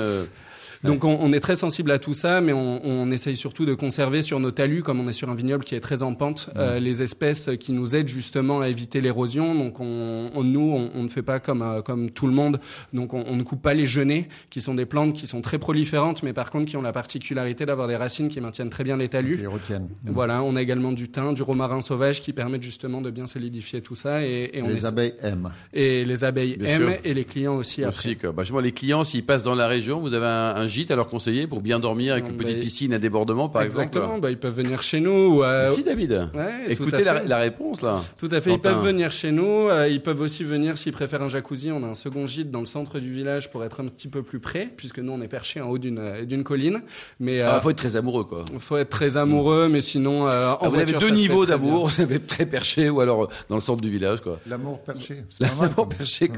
Donc 0.84 1.04
on, 1.04 1.18
on 1.22 1.32
est 1.34 1.40
très 1.40 1.56
sensible 1.56 1.92
à 1.92 2.00
tout 2.00 2.14
ça, 2.14 2.42
mais 2.42 2.54
on, 2.54 2.86
on 2.86 3.10
essaye 3.12 3.36
surtout 3.36 3.66
de 3.66 3.74
conserver 3.74 4.22
sur 4.22 4.40
nos 4.40 4.52
talus, 4.52 4.84
comme 4.84 5.00
on 5.00 5.08
est 5.08 5.14
sur 5.14 5.30
un 5.30 5.36
vignoble 5.36 5.64
qui 5.64 5.76
est 5.76 5.80
très 5.80 6.04
en 6.04 6.14
pente, 6.14 6.50
euh, 6.58 6.80
les 6.80 7.02
espèces 7.04 7.50
qui 7.60 7.72
nous 7.72 7.96
aident 7.96 8.08
justement 8.08 8.62
à 8.62 8.68
éviter 8.70 9.00
l'érosion. 9.02 9.56
Donc 9.56 9.80
on, 9.80 10.26
on- 10.34 10.44
nous, 10.44 10.60
on, 10.74 10.90
on 11.00 11.04
ne 11.04 11.08
fait 11.08 11.22
pas 11.22 11.40
comme 11.40 11.62
euh, 11.62 11.82
comme 11.82 12.10
tout 12.12 12.28
le 12.28 12.34
monde. 12.34 12.60
Donc 12.92 13.14
on, 13.14 13.24
on 13.28 13.36
ne 13.36 13.44
coupe 13.44 13.62
pas 13.62 13.74
les 13.74 13.86
genêts, 13.88 14.28
qui 14.50 14.60
sont 14.62 14.76
des 14.76 14.86
plantes 14.86 15.14
qui 15.14 15.26
sont 15.28 15.42
très 15.42 15.58
proliférantes, 15.58 16.22
mais 16.24 16.34
par 16.34 16.52
contre 16.52 16.66
qui 16.66 16.76
ont 16.78 16.82
la 16.82 16.92
particularité 16.94 17.66
d'avoir 17.66 17.88
des 17.88 17.96
racines 17.96 18.30
qui 18.30 18.42
maintiennent 18.42 18.70
très 18.70 18.84
bien 18.84 18.98
les 18.98 19.08
talus. 19.10 19.38
qui 19.38 19.46
retiennent 19.46 19.88
Voilà, 20.06 20.44
on 20.44 20.56
a 20.56 20.62
également 20.62 20.92
du 20.92 21.10
thym, 21.10 21.34
du 21.34 21.44
romarin 21.44 21.82
sauvage 21.82 22.22
qui 22.22 22.34
permettent 22.34 22.64
justement 22.64 23.02
de 23.02 23.10
bien 23.10 23.28
solidifier 23.28 23.82
tout 23.82 23.96
ça 23.96 24.26
et, 24.26 24.50
et 24.54 24.62
on 24.62 24.68
Les 24.68 24.86
abeilles 24.86 25.14
aiment. 25.22 25.52
et 25.74 26.04
les 26.06 26.24
abeilles 26.24 26.58
Bien 26.58 26.68
aiment 26.70 26.88
sûr. 26.90 26.98
et 27.04 27.14
les 27.14 27.26
clients 27.26 27.56
aussi, 27.56 27.84
après. 27.84 27.98
aussi, 27.98 28.16
quoi. 28.18 28.32
Bah, 28.32 28.44
justement, 28.44 28.60
les 28.60 28.72
clients, 28.74 29.04
s'ils 29.04 29.26
passent 29.26 29.44
dans 29.44 29.56
la 29.56 29.68
région, 29.68 30.00
vous 30.00 30.14
avez 30.14 30.26
un, 30.26 30.56
un 30.56 30.68
gîte 30.74 30.92
à 30.92 30.96
leur 30.96 31.08
conseiller 31.08 31.48
pour 31.48 31.62
bien 31.62 31.80
dormir 31.80 32.14
avec 32.14 32.26
Non, 32.26 32.32
une 32.32 32.38
petite 32.38 32.60
piscine 32.60 32.94
à 32.94 33.00
débordement, 33.00 33.50
par 33.50 33.62
Exactement, 33.62 34.06
exemple. 34.06 34.22
bah, 34.22 34.30
ils 34.32 34.38
peuvent 34.40 34.56
venir 34.56 34.82
chez 34.82 35.00
nous. 35.00 35.38
ou, 35.38 35.44
euh, 35.44 35.68
Merci 35.68 35.84
David. 35.84 36.12
Ouais, 36.34 36.52
Écoutez 36.70 37.04
la, 37.04 37.38
réponse 37.38 37.82
là. 37.82 38.02
Tout 38.18 38.30
à 38.32 38.42
fait, 38.42 38.54
ils 38.54 38.60
peuvent 38.60 38.84
venir 38.84 39.12
chez 39.12 39.32
nous. 39.32 39.68
euh, 39.70 39.88
ils 39.88 40.02
peuvent 40.02 40.22
aussi 40.22 40.44
venir 40.44 40.78
s'ils 40.78 40.92
préfèrent 40.94 41.22
un 41.24 41.30
jacuzzi. 41.30 41.72
On 41.72 41.84
a 41.84 41.88
un 41.88 41.94
second 41.94 42.26
gîte 42.26 42.52
dans 42.52 42.60
le 42.60 42.66
centre 42.66 43.00
du 43.00 43.12
village 43.14 43.52
pour 43.52 43.64
être 43.64 43.82
un 43.82 43.86
petit 43.86 44.08
peu 44.08 44.24
plus 44.24 44.40
près, 44.40 44.70
puisque 44.76 45.00
nous 45.00 45.12
on 45.12 45.22
est 45.22 45.28
perché 45.28 45.62
en 45.62 45.70
haut 45.70 45.78
d'une 45.78 46.00
euh, 46.00 46.26
d'une 46.26 46.44
colline. 46.44 46.82
Mais 47.20 47.38
Il 47.38 47.42
euh, 47.42 47.60
faut 47.62 47.70
être 47.70 47.78
très 47.78 47.96
amoureux 47.96 48.24
quoi. 48.24 48.44
faut 48.60 48.78
être 48.78 48.90
très 48.90 49.18
amoureux, 49.18 49.68
mais 49.70 49.82
sinon 49.82 50.28
euh, 50.28 50.52
en 50.52 50.58
Ah, 50.62 50.68
vous 50.70 50.76
avez 50.76 50.84
voiture, 50.86 51.00
deux 51.00 51.08
se 51.08 51.12
fait 51.14 51.18
niveaux 51.20 51.46
d'amour, 51.46 51.88
vous 51.88 52.02
avez 52.02 52.20
très 52.20 52.46
perché 52.46 52.90
ou 52.90 53.00
alors 53.02 53.30
dans 53.50 53.56
le 53.56 53.62
centre 53.62 53.82
du 53.82 53.90
village 53.90 54.22
quoi. 54.22 54.40
L'amour 54.48 54.80
perché. 54.80 55.24
L'amour 55.40 55.88
perché, 55.90 56.32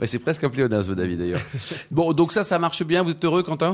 ouais, 0.00 0.06
c'est 0.06 0.18
presque 0.18 0.44
un 0.44 0.48
pléonasme 0.50 0.94
David 0.94 1.18
d'ailleurs. 1.18 1.40
bon, 1.90 2.12
donc 2.12 2.32
ça, 2.32 2.44
ça 2.44 2.58
marche 2.58 2.82
bien. 2.84 3.02
Vous 3.02 3.10
êtes 3.10 3.24
heureux, 3.24 3.42
Quentin? 3.42 3.73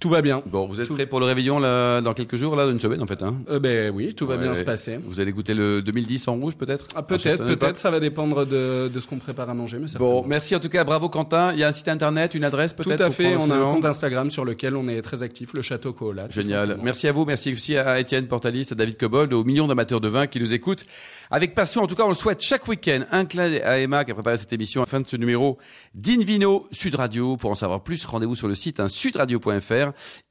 Tout 0.00 0.10
va 0.10 0.20
bien. 0.20 0.42
Bon, 0.46 0.66
vous 0.66 0.80
êtes 0.82 0.86
Tout- 0.86 0.94
prêt 0.94 1.06
pour 1.06 1.18
le 1.18 1.24
réveillon 1.24 1.58
là, 1.58 2.02
dans 2.02 2.12
quelques 2.12 2.36
jours, 2.36 2.54
là, 2.56 2.66
une 2.66 2.78
semaine 2.78 3.00
en 3.02 3.06
fait. 3.06 3.22
Hein? 3.22 3.36
Euh, 3.48 3.58
ben 3.58 3.90
oui, 3.94 4.14
tout 4.14 4.26
va 4.26 4.36
Ouais. 4.36 4.42
bien 4.42 4.54
se 4.54 4.60
passer. 4.62 4.98
Vous 5.06 5.18
allez 5.18 5.32
goûter 5.32 5.54
le 5.54 5.80
2010 5.80 6.28
en 6.28 6.34
rouge 6.36 6.54
peut-être? 6.56 6.88
Ah, 6.94 7.02
peut-être, 7.02 7.42
peut-être, 7.44 7.78
ça 7.78 7.90
va 7.90 7.98
dépendre 7.98 8.44
de, 8.44 8.88
de 8.92 9.00
ce 9.00 9.06
qu'on 9.06 9.16
prépare 9.16 9.48
à 9.48 9.54
manger, 9.54 9.78
mais 9.80 9.86
Bon, 9.98 10.24
merci 10.26 10.54
en 10.54 10.60
tout 10.60 10.68
cas, 10.68 10.84
bravo 10.84 11.08
Quentin. 11.08 11.52
Il 11.54 11.58
y 11.58 11.64
a 11.64 11.68
un 11.68 11.72
site 11.72 11.88
internet, 11.88 12.34
une 12.34 12.44
adresse 12.44 12.76
Tout 12.76 12.82
peut-être 12.82 13.00
à 13.00 13.06
pour 13.06 13.14
fait, 13.14 13.34
on 13.36 13.50
a 13.50 13.56
un 13.56 13.72
compte 13.72 13.86
Instagram 13.86 14.30
sur 14.30 14.44
lequel 14.44 14.76
on 14.76 14.88
est 14.88 15.00
très 15.00 15.22
actif, 15.22 15.54
le 15.54 15.62
Château 15.62 15.92
tout 15.92 16.12
Génial. 16.28 16.78
Merci 16.82 17.08
à 17.08 17.12
vous. 17.12 17.24
Merci 17.24 17.52
aussi 17.52 17.76
à 17.76 17.98
Étienne 17.98 18.26
Portaliste, 18.28 18.72
à 18.72 18.74
David 18.74 18.98
Cobold, 18.98 19.32
aux 19.32 19.42
millions 19.44 19.66
d'amateurs 19.66 20.02
de 20.02 20.08
vin 20.08 20.26
qui 20.26 20.38
nous 20.38 20.52
écoutent 20.52 20.84
avec 21.30 21.54
passion. 21.54 21.82
En 21.82 21.86
tout 21.86 21.94
cas, 21.96 22.04
on 22.04 22.08
le 22.10 22.14
souhaite 22.14 22.42
chaque 22.42 22.68
week-end. 22.68 23.04
Un 23.10 23.24
clin 23.24 23.50
à 23.64 23.78
Emma 23.78 24.04
qui 24.04 24.10
a 24.10 24.14
préparé 24.14 24.36
cette 24.36 24.52
émission 24.52 24.82
à 24.82 24.84
la 24.84 24.90
fin 24.90 25.00
de 25.00 25.06
ce 25.06 25.16
numéro 25.16 25.56
d'Invino 25.94 26.66
Sud 26.72 26.94
Radio. 26.94 27.36
Pour 27.38 27.50
en 27.50 27.54
savoir 27.54 27.82
plus, 27.82 28.04
rendez-vous 28.04 28.34
sur 28.36 28.48
le 28.48 28.54
site 28.54 28.80
hein, 28.80 28.88
sudradio.fr. 28.88 29.77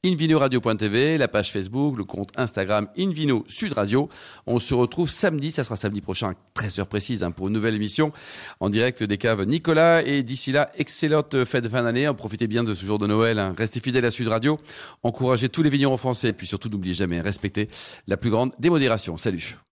invinoradio.tv, 0.04 1.18
la 1.18 1.28
page 1.28 1.52
Facebook, 1.52 1.98
le 1.98 2.04
compte 2.04 2.30
Instagram 2.38 2.88
Invino 2.98 3.44
Sud 3.48 3.74
Radio. 3.74 4.10
On 4.46 4.60
se 4.60 4.74
retrouve 4.74 5.10
samedi, 5.10 5.52
ça 5.52 5.64
sera 5.64 5.76
samedi 5.76 6.02
prochain, 6.02 6.34
13h 6.56 6.86
précise, 6.86 7.24
hein, 7.24 7.32
pour 7.32 7.48
une 7.48 7.54
nouvelle 7.54 7.76
émission 7.76 8.12
en 8.60 8.70
direct 8.70 9.04
des 9.04 9.18
caves 9.18 9.44
Nicolas. 9.44 10.04
Et 10.04 10.24
d'ici 10.24 10.52
là, 10.52 10.72
excellente 10.76 11.44
fête 11.46 11.64
de 11.64 11.70
fin 11.70 11.84
d'année. 11.84 12.10
Profitez 12.18 12.48
bien 12.48 12.64
de 12.64 12.74
ce 12.74 12.86
jour 12.86 13.00
de 13.00 13.08
Noël. 13.08 13.40
Hein. 13.40 13.54
Restez 13.58 13.80
fidèles 13.80 14.06
à 14.06 14.12
Sud 14.12 14.28
Radio. 14.28 14.58
Encouragez 15.04 15.50
tous 15.50 15.64
les 15.64 15.70
vignerons 15.70 15.98
français. 15.98 16.30
Et 16.30 16.34
puis 16.34 16.48
surtout, 16.48 16.70
n'oubliez 16.70 16.94
jamais, 16.94 17.22
respectez 17.22 17.68
la 18.08 18.18
plus 18.18 18.30
grande 18.30 18.54
démodération. 18.60 19.18
Salut. 19.18 19.58